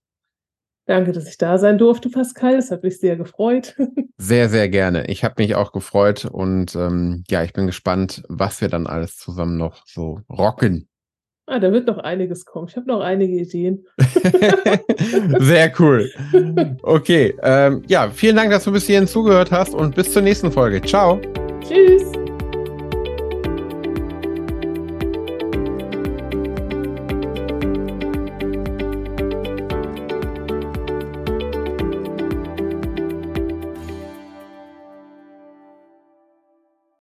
Danke, 0.88 1.12
dass 1.12 1.28
ich 1.28 1.38
da 1.38 1.58
sein 1.58 1.78
durfte, 1.78 2.10
Pascal. 2.10 2.56
Das 2.56 2.72
hat 2.72 2.82
mich 2.82 3.00
sehr 3.00 3.18
gefreut. 3.18 3.76
Sehr, 4.20 4.50
sehr 4.50 4.68
gerne. 4.68 5.06
Ich 5.12 5.24
habe 5.24 5.36
mich 5.38 5.54
auch 5.54 5.72
gefreut 5.72 6.26
und 6.26 6.76
ähm, 6.76 7.24
ja, 7.30 7.44
ich 7.44 7.54
bin 7.54 7.68
gespannt, 7.68 8.24
was 8.30 8.62
wir 8.62 8.68
dann 8.68 8.88
alles 8.88 9.16
zusammen 9.16 9.58
noch 9.58 9.86
so 9.86 10.22
rocken. 10.28 10.90
Ah, 11.50 11.60
da 11.60 11.72
wird 11.72 11.88
noch 11.88 12.00
einiges 12.00 12.46
kommen. 12.46 12.68
Ich 12.70 12.76
habe 12.76 12.88
noch 12.88 13.00
einige 13.00 13.38
Ideen. 13.38 13.86
Sehr 15.40 15.72
cool. 15.80 16.12
Okay, 16.84 17.34
ähm, 17.42 17.84
ja, 17.88 18.10
vielen 18.10 18.36
Dank, 18.36 18.52
dass 18.52 18.66
du 18.66 18.74
bis 18.74 18.86
hierhin 18.86 19.08
zugehört 19.08 19.50
hast 19.50 19.74
und 19.74 19.96
bis 19.96 20.12
zur 20.12 20.24
nächsten 20.24 20.52
Folge. 20.52 20.82
Ciao. 20.82 21.22
Tschüss. 21.62 22.12